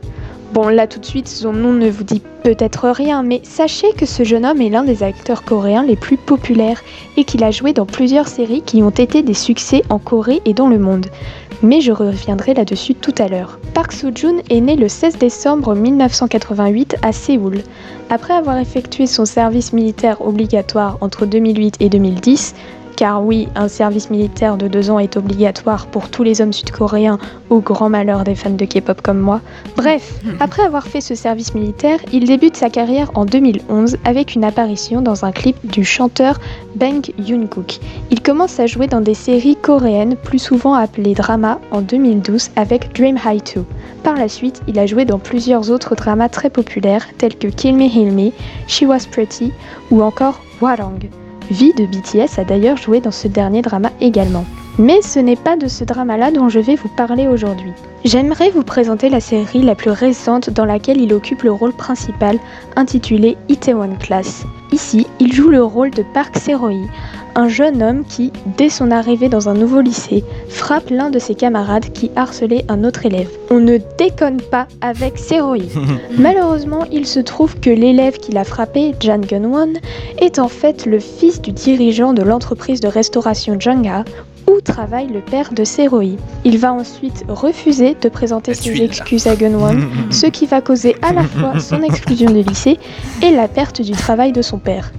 Bon, 0.54 0.68
là 0.68 0.86
tout 0.86 1.00
de 1.00 1.06
suite, 1.06 1.28
son 1.28 1.52
nom 1.52 1.74
ne 1.74 1.90
vous 1.90 2.04
dit 2.04 2.22
peut-être 2.44 2.90
rien, 2.90 3.24
mais 3.24 3.42
sachez 3.44 3.92
que 3.94 4.06
ce 4.06 4.24
jeune 4.24 4.46
homme 4.46 4.62
est 4.62 4.70
l'un 4.70 4.84
des 4.84 5.02
acteurs 5.02 5.44
coréens 5.44 5.82
les 5.82 5.96
plus 5.96 6.18
populaires 6.18 6.84
et 7.18 7.24
qu'il 7.24 7.44
a 7.44 7.50
joué 7.50 7.74
dans 7.74 7.88
plusieurs 7.88 8.28
séries 8.28 8.62
qui 8.62 8.84
ont 8.84 8.92
été 8.92 9.24
des 9.24 9.34
succès 9.34 9.82
en 9.90 9.98
Corée 9.98 10.44
et 10.46 10.54
dans 10.54 10.68
le 10.68 10.78
monde. 10.78 11.08
Mais 11.64 11.82
je 11.82 11.92
reviendrai 11.92 12.54
là-dessus 12.54 12.94
tout 12.94 13.16
à 13.18 13.28
l'heure. 13.28 13.58
Park 13.74 13.94
Seo-joon 13.94 14.44
est 14.52 14.62
né 14.62 14.76
le 14.76 14.88
16 14.88 15.18
décembre 15.18 15.74
1988 15.74 16.98
à 17.02 17.12
Séoul. 17.12 17.64
Après 18.12 18.36
avoir 18.36 18.60
effectué 18.60 19.08
son 19.08 19.26
service 19.26 19.74
militaire 19.74 20.22
obligatoire 20.22 21.00
entre 21.02 21.26
2008 21.26 21.78
et 21.80 21.90
2010, 21.90 22.54
car 23.04 23.22
oui, 23.22 23.50
un 23.56 23.68
service 23.68 24.10
militaire 24.10 24.56
de 24.56 24.70
deux 24.70 24.89
ans 24.89 24.98
est 24.98 25.18
obligatoire 25.18 25.88
pour 25.88 26.08
tous 26.08 26.24
les 26.24 26.39
hommes 26.39 26.54
sud-coréens, 26.54 27.18
au 27.50 27.60
grand 27.60 27.89
malheur 27.89 28.24
des 28.24 28.34
fans 28.34 28.52
de 28.52 28.63
K-pop 28.63 29.02
comme 29.02 29.20
moi. 29.20 29.42
Bref, 29.76 30.22
après 30.39 30.63
avoir 30.63 30.88
fait 30.88 31.02
ce 31.02 31.13
service 31.13 31.54
militaire, 31.54 32.00
il 32.13 32.28
débute 32.28 32.56
sa 32.56 32.70
carrière 32.70 33.12
en 33.16 33.26
2011 33.26 33.98
avec 34.06 34.36
une 34.36 34.46
apparition 34.46 35.02
dans 35.02 35.26
un 35.26 35.34
clip 35.34 35.58
du 35.70 35.84
chanteur 35.84 36.39
Bang 36.78 37.12
Yoon-kook. 37.20 37.82
Il 38.10 38.22
commence 38.22 38.62
à 38.62 38.68
jouer 38.68 38.88
dans 38.88 39.02
des 39.02 39.16
séries 39.16 39.58
coréennes, 39.58 40.16
plus 40.16 40.39
souvent 40.39 40.74
appelées 40.74 41.13
drama, 41.13 41.60
en 41.72 41.82
2012 41.82 42.52
avec 42.56 42.96
Dream 42.96 43.18
High 43.26 43.44
2. 43.54 43.66
Par 44.04 44.16
la 44.16 44.30
suite, 44.30 44.62
il 44.70 44.80
a 44.80 44.86
joué 44.86 45.04
dans 45.04 45.20
plusieurs 45.20 45.72
autres 45.72 45.96
dramas 45.96 46.30
très 46.30 46.50
populaires 46.50 47.06
tels 47.18 47.36
que 47.36 47.50
Kill 47.50 47.76
Me 47.76 47.84
Heal 47.84 48.13
Me, 48.13 48.32
She 48.70 48.84
Was 48.84 49.08
Pretty 49.12 49.52
ou 49.92 50.02
encore 50.02 50.39
Warang. 50.62 51.00
V 51.52 51.74
de 51.74 51.86
BTS 51.86 52.40
a 52.40 52.44
d'ailleurs 52.44 52.78
joué 52.78 53.02
dans 53.02 53.12
ce 53.12 53.28
dernier 53.28 53.62
drama 53.62 53.90
également. 54.02 54.46
Mais 54.80 55.02
ce 55.04 55.20
n'est 55.20 55.36
pas 55.36 55.56
de 55.56 55.68
ce 55.68 55.84
drama-là 55.84 56.32
dont 56.32 56.50
je 56.50 56.60
vais 56.60 56.76
vous 56.76 56.90
parler 56.90 57.28
aujourd'hui. 57.28 57.74
J'aimerais 58.06 58.50
vous 58.50 58.64
présenter 58.64 59.08
la 59.08 59.20
série 59.20 59.62
la 59.62 59.76
plus 59.76 59.92
récente 59.92 60.50
dans 60.50 60.66
laquelle 60.66 61.00
il 61.00 61.14
occupe 61.14 61.44
le 61.44 61.52
rôle 61.52 61.74
principal, 61.74 62.40
intitulée 62.76 63.38
Itaewon 63.50 63.96
Class. 64.00 64.46
Ici, 64.72 65.06
il 65.20 65.32
joue 65.32 65.50
le 65.50 65.64
rôle 65.64 65.92
de 65.92 66.04
Park 66.14 66.38
Seroi, 66.38 66.88
un 67.36 67.48
jeune 67.48 67.82
homme 67.82 68.06
qui, 68.06 68.32
dès 68.58 68.69
son 68.69 68.91
arrivée 68.91 69.30
dans 69.30 69.50
un 69.50 69.54
nouveau 69.54 69.82
lycée, 69.82 70.24
frappe 70.50 70.89
l'un 70.89 71.10
de 71.10 71.19
ses 71.19 71.36
camarades 71.36 71.91
qui 71.93 72.12
harcelait 72.15 72.65
un 72.69 72.84
autre 72.84 73.06
élève. 73.06 73.30
On 73.50 73.60
ne 73.60 73.78
déconne 73.98 74.41
pas 74.41 74.67
avec 74.82 75.17
Seroi. 75.17 75.58
Malheureusement, 76.17 76.86
il 76.91 77.06
se 77.06 77.19
trouve 77.19 77.60
que 77.60 77.69
l'élève 77.69 78.17
qui 78.17 78.32
l'a 78.32 78.43
frappé, 78.43 78.93
Jan 79.00 79.19
Gunwon, 79.19 79.74
est 80.19 80.39
en 80.39 80.48
fait 80.48 80.86
le 80.86 81.00
fils 81.00 81.41
du 81.41 81.52
dirigeant 81.52 82.13
de 82.13 82.22
l'entreprise 82.22 82.80
de 82.80 82.88
restauration 82.88 83.60
Janga, 83.60 84.04
où 84.48 84.60
travaille 84.62 85.08
le 85.08 85.22
père 85.22 85.54
de 85.54 85.63
Seroi. 85.63 86.17
Il 86.43 86.58
va 86.58 86.74
ensuite 86.74 87.24
refuser 87.30 87.96
de 88.00 88.10
présenter 88.10 88.54
ses 88.54 88.82
excuses 88.82 89.28
à 89.28 89.36
Gunwon, 89.36 89.80
ce 90.12 90.28
qui 90.28 90.46
va 90.46 90.62
causer 90.62 90.96
à 91.02 91.13
la 91.13 91.24
fois 91.24 91.60
son 91.60 91.82
exclusion 91.82 92.30
du 92.30 92.43
lycée 92.43 92.78
et 93.22 93.32
la 93.32 93.48
perte 93.48 93.82
du 93.82 93.91
travail 93.91 94.32
de 94.32 94.41
son 94.41 94.58
père. 94.58 94.91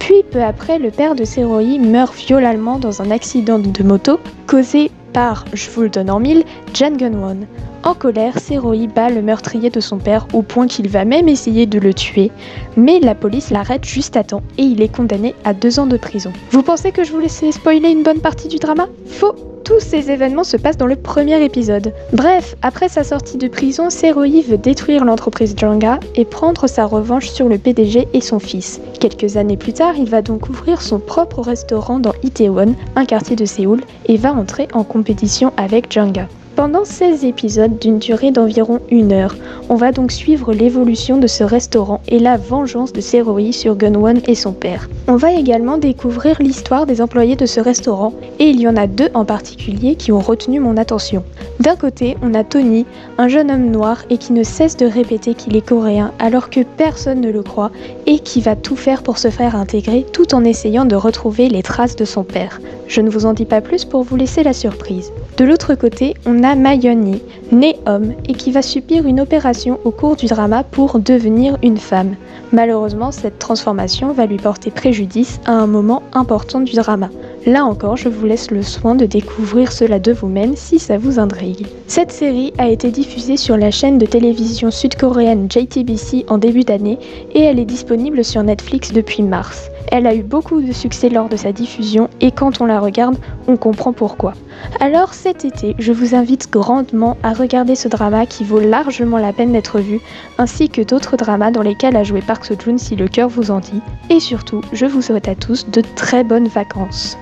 Puis 0.00 0.24
peu 0.28 0.42
après, 0.42 0.80
le 0.80 0.90
père 0.90 1.14
de 1.14 1.24
Seroi 1.24 1.78
meurt 1.78 2.14
violemment 2.14 2.80
dans 2.80 3.00
un 3.00 3.12
accident 3.12 3.60
de 3.60 3.82
moto 3.84 4.18
causé 4.48 4.90
par, 5.12 5.44
je 5.52 5.70
vous 5.70 5.82
le 5.82 5.88
donne 5.88 6.10
en 6.10 6.18
mille, 6.18 6.42
Jan 6.74 6.96
Gunwon. 6.96 7.46
En 7.82 7.94
colère, 7.94 8.38
Seroi 8.38 8.86
bat 8.88 9.08
le 9.08 9.22
meurtrier 9.22 9.70
de 9.70 9.80
son 9.80 9.98
père 9.98 10.26
au 10.32 10.42
point 10.42 10.66
qu'il 10.66 10.88
va 10.88 11.04
même 11.04 11.28
essayer 11.28 11.66
de 11.66 11.78
le 11.78 11.94
tuer, 11.94 12.30
mais 12.76 12.98
la 13.00 13.14
police 13.14 13.50
l'arrête 13.50 13.84
juste 13.84 14.16
à 14.16 14.24
temps 14.24 14.42
et 14.58 14.62
il 14.62 14.82
est 14.82 14.94
condamné 14.94 15.34
à 15.44 15.54
deux 15.54 15.78
ans 15.78 15.86
de 15.86 15.96
prison. 15.96 16.32
Vous 16.50 16.62
pensez 16.62 16.92
que 16.92 17.04
je 17.04 17.12
vous 17.12 17.20
laissais 17.20 17.52
spoiler 17.52 17.90
une 17.90 18.02
bonne 18.02 18.20
partie 18.20 18.48
du 18.48 18.56
drama? 18.56 18.88
Faux 19.06 19.34
tous 19.70 19.78
ces 19.78 20.10
événements 20.10 20.42
se 20.42 20.56
passent 20.56 20.78
dans 20.78 20.88
le 20.88 20.96
premier 20.96 21.44
épisode. 21.44 21.94
Bref, 22.12 22.56
après 22.60 22.88
sa 22.88 23.04
sortie 23.04 23.38
de 23.38 23.46
prison, 23.46 23.88
Seroi 23.88 24.42
veut 24.48 24.58
détruire 24.58 25.04
l'entreprise 25.04 25.54
Janga 25.56 26.00
et 26.16 26.24
prendre 26.24 26.66
sa 26.66 26.86
revanche 26.86 27.28
sur 27.28 27.48
le 27.48 27.56
PDG 27.56 28.08
et 28.12 28.20
son 28.20 28.40
fils. 28.40 28.80
Quelques 28.98 29.36
années 29.36 29.56
plus 29.56 29.72
tard, 29.72 29.94
il 29.96 30.10
va 30.10 30.22
donc 30.22 30.48
ouvrir 30.48 30.82
son 30.82 30.98
propre 30.98 31.40
restaurant 31.40 32.00
dans 32.00 32.14
Itaewon, 32.24 32.74
un 32.96 33.04
quartier 33.04 33.36
de 33.36 33.44
Séoul, 33.44 33.82
et 34.06 34.16
va 34.16 34.32
entrer 34.32 34.66
en 34.72 34.82
compétition 34.82 35.52
avec 35.56 35.92
Janga. 35.92 36.26
Pendant 36.60 36.84
16 36.84 37.24
épisodes 37.24 37.78
d'une 37.78 37.98
durée 37.98 38.32
d'environ 38.32 38.80
une 38.90 39.12
heure, 39.12 39.34
on 39.70 39.76
va 39.76 39.92
donc 39.92 40.12
suivre 40.12 40.52
l'évolution 40.52 41.16
de 41.16 41.26
ce 41.26 41.42
restaurant 41.42 42.02
et 42.06 42.18
la 42.18 42.36
vengeance 42.36 42.92
de 42.92 43.00
Serohi 43.00 43.54
sur 43.54 43.76
Gunwon 43.76 44.20
et 44.26 44.34
son 44.34 44.52
père. 44.52 44.86
On 45.08 45.16
va 45.16 45.32
également 45.32 45.78
découvrir 45.78 46.36
l'histoire 46.38 46.84
des 46.84 47.00
employés 47.00 47.34
de 47.34 47.46
ce 47.46 47.60
restaurant 47.60 48.12
et 48.38 48.50
il 48.50 48.60
y 48.60 48.68
en 48.68 48.76
a 48.76 48.86
deux 48.86 49.08
en 49.14 49.24
particulier 49.24 49.94
qui 49.94 50.12
ont 50.12 50.20
retenu 50.20 50.60
mon 50.60 50.76
attention. 50.76 51.24
D'un 51.60 51.76
côté, 51.76 52.18
on 52.22 52.34
a 52.34 52.44
Tony, 52.44 52.84
un 53.16 53.28
jeune 53.28 53.50
homme 53.50 53.70
noir 53.70 54.04
et 54.10 54.18
qui 54.18 54.34
ne 54.34 54.42
cesse 54.42 54.76
de 54.76 54.84
répéter 54.84 55.32
qu'il 55.32 55.56
est 55.56 55.66
coréen 55.66 56.12
alors 56.18 56.50
que 56.50 56.60
personne 56.76 57.22
ne 57.22 57.30
le 57.30 57.42
croit 57.42 57.70
et 58.04 58.18
qui 58.18 58.42
va 58.42 58.54
tout 58.54 58.76
faire 58.76 59.02
pour 59.02 59.16
se 59.16 59.30
faire 59.30 59.56
intégrer 59.56 60.04
tout 60.12 60.34
en 60.34 60.44
essayant 60.44 60.84
de 60.84 60.96
retrouver 60.96 61.48
les 61.48 61.62
traces 61.62 61.96
de 61.96 62.04
son 62.04 62.22
père. 62.22 62.60
Je 62.86 63.00
ne 63.00 63.08
vous 63.08 63.24
en 63.24 63.32
dis 63.32 63.46
pas 63.46 63.60
plus 63.62 63.84
pour 63.86 64.02
vous 64.02 64.16
laisser 64.16 64.42
la 64.42 64.52
surprise. 64.52 65.12
De 65.36 65.44
l'autre 65.44 65.74
côté, 65.74 66.14
on 66.26 66.42
a 66.42 66.49
Mayoni, 66.54 67.22
né 67.52 67.76
homme 67.86 68.12
et 68.28 68.34
qui 68.34 68.50
va 68.50 68.62
subir 68.62 69.06
une 69.06 69.20
opération 69.20 69.78
au 69.84 69.90
cours 69.90 70.16
du 70.16 70.26
drama 70.26 70.64
pour 70.64 70.98
devenir 70.98 71.56
une 71.62 71.78
femme. 71.78 72.16
Malheureusement, 72.52 73.12
cette 73.12 73.38
transformation 73.38 74.12
va 74.12 74.26
lui 74.26 74.36
porter 74.36 74.70
préjudice 74.70 75.40
à 75.46 75.52
un 75.52 75.66
moment 75.66 76.02
important 76.12 76.60
du 76.60 76.74
drama. 76.74 77.10
Là 77.46 77.64
encore, 77.64 77.96
je 77.96 78.08
vous 78.08 78.26
laisse 78.26 78.50
le 78.50 78.62
soin 78.62 78.94
de 78.94 79.06
découvrir 79.06 79.72
cela 79.72 79.98
de 79.98 80.12
vous-même 80.12 80.56
si 80.56 80.78
ça 80.78 80.98
vous 80.98 81.18
intrigue. 81.18 81.66
Cette 81.86 82.12
série 82.12 82.52
a 82.58 82.68
été 82.68 82.90
diffusée 82.90 83.36
sur 83.36 83.56
la 83.56 83.70
chaîne 83.70 83.98
de 83.98 84.06
télévision 84.06 84.70
sud-coréenne 84.70 85.48
JTBC 85.50 86.26
en 86.28 86.38
début 86.38 86.64
d'année 86.64 86.98
et 87.34 87.40
elle 87.40 87.58
est 87.58 87.64
disponible 87.64 88.24
sur 88.24 88.42
Netflix 88.42 88.92
depuis 88.92 89.22
mars. 89.22 89.70
Elle 89.90 90.06
a 90.06 90.14
eu 90.14 90.22
beaucoup 90.22 90.60
de 90.60 90.72
succès 90.72 91.08
lors 91.08 91.28
de 91.28 91.36
sa 91.36 91.52
diffusion 91.52 92.08
et 92.20 92.30
quand 92.30 92.60
on 92.60 92.66
la 92.66 92.78
regarde, 92.78 93.16
on 93.48 93.56
comprend 93.56 93.92
pourquoi. 93.92 94.34
Alors 94.78 95.14
cet 95.14 95.44
été, 95.44 95.74
je 95.78 95.92
vous 95.92 96.14
invite 96.14 96.50
grandement 96.50 97.16
à 97.22 97.32
regarder 97.32 97.74
ce 97.74 97.88
drama 97.88 98.26
qui 98.26 98.44
vaut 98.44 98.60
largement 98.60 99.18
la 99.18 99.32
peine 99.32 99.52
d'être 99.52 99.80
vu, 99.80 100.00
ainsi 100.38 100.68
que 100.68 100.82
d'autres 100.82 101.16
dramas 101.16 101.50
dans 101.50 101.62
lesquels 101.62 101.96
a 101.96 102.04
joué 102.04 102.20
Park 102.20 102.44
Seo-joon 102.44 102.78
si 102.78 102.94
le 102.94 103.08
cœur 103.08 103.28
vous 103.28 103.50
en 103.50 103.58
dit. 103.58 103.80
Et 104.10 104.20
surtout, 104.20 104.60
je 104.72 104.86
vous 104.86 105.02
souhaite 105.02 105.28
à 105.28 105.34
tous 105.34 105.68
de 105.68 105.82
très 105.96 106.22
bonnes 106.22 106.48
vacances. 106.48 107.18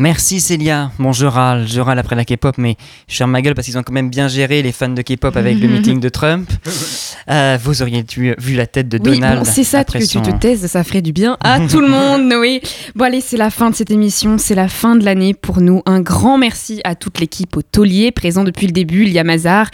Merci 0.00 0.38
Célia. 0.38 0.92
Bon, 1.00 1.12
je 1.12 1.26
râle, 1.26 1.66
je 1.66 1.80
râle 1.80 1.98
après 1.98 2.14
la 2.14 2.24
K-pop, 2.24 2.56
mais 2.56 2.76
je 3.08 3.16
ferme 3.16 3.32
ma 3.32 3.42
gueule 3.42 3.54
parce 3.54 3.66
qu'ils 3.66 3.76
ont 3.78 3.82
quand 3.82 3.92
même 3.92 4.10
bien 4.10 4.28
géré 4.28 4.62
les 4.62 4.70
fans 4.70 4.88
de 4.88 5.02
K-pop 5.02 5.36
avec 5.36 5.58
le 5.58 5.66
meeting 5.76 5.98
de 5.98 6.08
Trump. 6.08 6.48
Euh, 7.28 7.58
vous 7.60 7.82
auriez 7.82 8.04
dû, 8.04 8.32
vu 8.38 8.54
la 8.54 8.68
tête 8.68 8.88
de 8.88 8.96
Oui, 8.98 9.16
Donald. 9.16 9.44
bon, 9.44 9.44
c'est 9.44 9.64
ça 9.64 9.82
que 9.82 9.98
tu 9.98 10.20
te 10.20 10.30
taises, 10.38 10.64
ça 10.66 10.84
ferait 10.84 11.02
du 11.02 11.12
bien 11.12 11.36
à 11.42 11.58
tout 11.66 11.80
le 11.80 11.88
monde, 11.88 12.32
oui. 12.40 12.60
Bon 12.94 13.06
allez, 13.06 13.20
c'est 13.20 13.36
la 13.36 13.50
fin 13.50 13.70
de 13.70 13.74
cette 13.74 13.90
émission, 13.90 14.38
c'est 14.38 14.54
la 14.54 14.68
fin 14.68 14.94
de 14.94 15.04
l'année 15.04 15.34
pour 15.34 15.60
nous. 15.60 15.82
Un 15.84 16.00
grand 16.00 16.38
merci 16.38 16.80
à 16.84 16.94
toute 16.94 17.18
l'équipe 17.18 17.56
au 17.56 17.62
taulier 17.62 18.12
présent 18.12 18.44
depuis 18.44 18.66
le 18.68 18.72
début, 18.72 19.02
Lia 19.04 19.24
Mazar, 19.24 19.66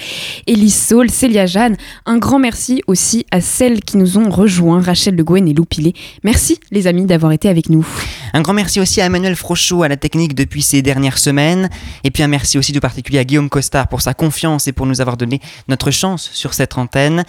Elise 0.47 0.75
Saul, 0.75 1.11
Célia 1.11 1.45
Jeanne. 1.45 1.77
Un 2.07 2.17
grand 2.17 2.39
merci 2.39 2.83
aussi 2.87 3.27
à 3.31 3.43
celles 3.43 3.83
qui 3.83 3.99
nous 3.99 4.17
ont 4.17 4.31
rejoints, 4.31 4.81
Rachel 4.81 5.17
Le 5.17 5.23
Gouen 5.23 5.45
et 5.47 5.53
Lou 5.53 5.67
Pilet. 5.67 5.93
Merci 6.23 6.59
les 6.71 6.87
amis 6.87 7.05
d'avoir 7.05 7.33
été 7.33 7.51
avec 7.51 7.69
nous. 7.69 7.87
Un 8.33 8.41
grand 8.41 8.55
merci 8.55 8.81
aussi 8.81 9.03
à 9.03 9.05
Emmanuel 9.05 9.37
Frochot 9.37 9.83
à 9.83 9.89
la 9.89 9.99
depuis 10.15 10.63
ces 10.63 10.83
dernières 10.83 11.19
semaines. 11.19 11.69
Et 12.05 12.11
puis 12.11 12.23
un 12.23 12.29
merci 12.29 12.59
aussi 12.59 12.73
tout 12.73 12.81
particulier 12.81 13.19
à 13.19 13.25
Guillaume 13.25 13.49
Costard 13.49 13.89
pour 13.89 14.01
sa 14.01 14.15
confiance 14.15 14.69
et 14.69 14.73
pour 14.73 14.87
nous 14.87 15.01
avoir 15.01 15.17
donné 15.17 15.41
notre 15.69 15.91
chance 15.91 16.31
sur 16.33 16.55
cette 16.55 16.79
antenne. 16.79 17.25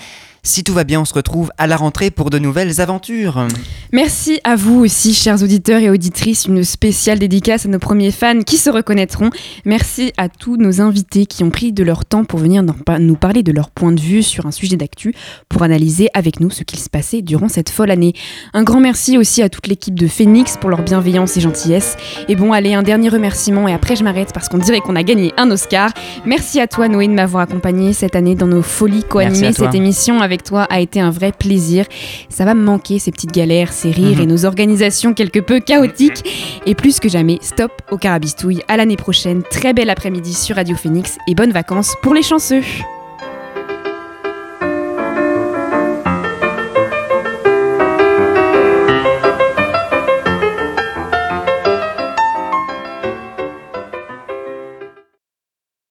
Si 0.47 0.63
tout 0.63 0.73
va 0.75 0.84
bien, 0.84 1.01
on 1.01 1.05
se 1.05 1.13
retrouve 1.15 1.49
à 1.58 1.65
la 1.65 1.75
rentrée 1.75 2.12
pour 2.12 2.29
de 2.29 2.38
nouvelles 2.38 2.79
aventures. 2.79 3.47
Merci 3.91 4.39
à 4.43 4.55
vous 4.55 4.79
aussi, 4.79 5.15
chers 5.15 5.41
auditeurs 5.41 5.79
et 5.81 5.89
auditrices. 5.89 6.45
Une 6.45 6.63
spéciale 6.63 7.17
dédicace 7.17 7.65
à 7.65 7.69
nos 7.69 7.79
premiers 7.79 8.12
fans 8.12 8.41
qui 8.45 8.58
se 8.58 8.69
reconnaîtront. 8.69 9.31
Merci 9.65 10.13
à 10.17 10.29
tous 10.29 10.55
nos 10.58 10.81
invités 10.81 11.25
qui 11.25 11.43
ont 11.43 11.49
pris 11.49 11.73
de 11.73 11.84
leur 11.84 12.05
temps 12.05 12.25
pour 12.25 12.38
venir 12.38 12.62
nous 12.62 12.73
par- 12.73 12.99
nous 12.99 13.15
parler 13.15 13.41
de 13.41 13.51
leur 13.51 13.71
point 13.71 13.91
de 13.91 13.99
vue 13.99 14.21
sur 14.21 14.45
un 14.45 14.51
sujet 14.51 14.77
d'actu, 14.77 15.15
pour 15.49 15.63
analyser 15.63 16.10
avec 16.13 16.39
nous 16.39 16.51
ce 16.51 16.63
qu'il 16.63 16.77
se 16.77 16.91
passait 16.91 17.23
durant 17.23 17.49
cette 17.49 17.71
folle 17.71 17.89
année. 17.89 18.13
Un 18.53 18.62
grand 18.62 18.79
merci 18.79 19.17
aussi 19.17 19.41
à 19.41 19.49
toute 19.49 19.65
l'équipe 19.65 19.95
de 19.99 20.05
Phoenix 20.08 20.58
pour 20.62 20.69
leur 20.69 20.84
bienveillance 20.84 21.36
et 21.38 21.41
gentillesse. 21.41 21.97
Et 22.27 22.36
bon, 22.36 22.53
allez, 22.53 22.75
un 22.75 22.84
dernier 22.84 23.10
remerciement 23.10 23.67
et 23.67 23.73
après 23.73 23.95
je 23.95 24.03
m'arrête 24.03 24.29
parce 24.31 24.47
qu'on 24.49 24.60
dirait 24.60 24.81
qu'on 24.81 24.95
a 24.95 25.01
gagné 25.01 25.34
un 25.38 25.49
Oscar. 25.49 25.89
Merci 26.23 26.60
à 26.62 26.67
toi, 26.67 26.88
Noé, 26.88 27.08
de 27.08 27.13
m'avoir 27.13 27.41
accompagné 27.41 27.93
cette 27.93 28.15
année 28.15 28.36
dans 28.36 28.45
nos 28.47 28.62
folies 28.62 29.03
co-animées. 29.03 29.51
Cette 29.53 29.73
émission 29.73 30.19
avec 30.21 30.35
toi 30.43 30.63
a 30.69 30.80
été 30.80 31.00
un 31.00 31.12
vrai 31.12 31.32
plaisir. 31.32 31.86
Ça 32.30 32.45
va 32.45 32.54
me 32.54 32.63
manquer 32.63 33.00
ces 33.00 33.12
petites 33.12 33.32
galères, 33.34 33.71
ces 33.74 33.91
rires 33.91 34.17
Mhm. 34.17 34.24
et 34.24 34.26
nos 34.26 34.45
organisations 34.45 35.13
quelque 35.13 35.39
peu 35.39 35.60
chaotiques. 35.60 36.24
Et 36.65 36.76
plus 36.76 37.00
que 37.00 37.10
jamais, 37.10 37.39
stop 37.41 37.71
au 37.91 37.98
carabistouille. 37.98 38.62
À 38.67 38.78
l'année 38.78 38.98
prochaine. 38.98 39.43
Très 39.50 39.74
bel 39.74 39.89
après-midi 39.89 40.34
sur 40.34 40.56
Radio 40.56 40.76
Phoenix 40.76 41.17
et 41.28 41.36
bonnes 41.36 41.52
vacances 41.52 41.95
pour 42.02 42.13
les 42.13 42.24
chanceux. 42.24 42.62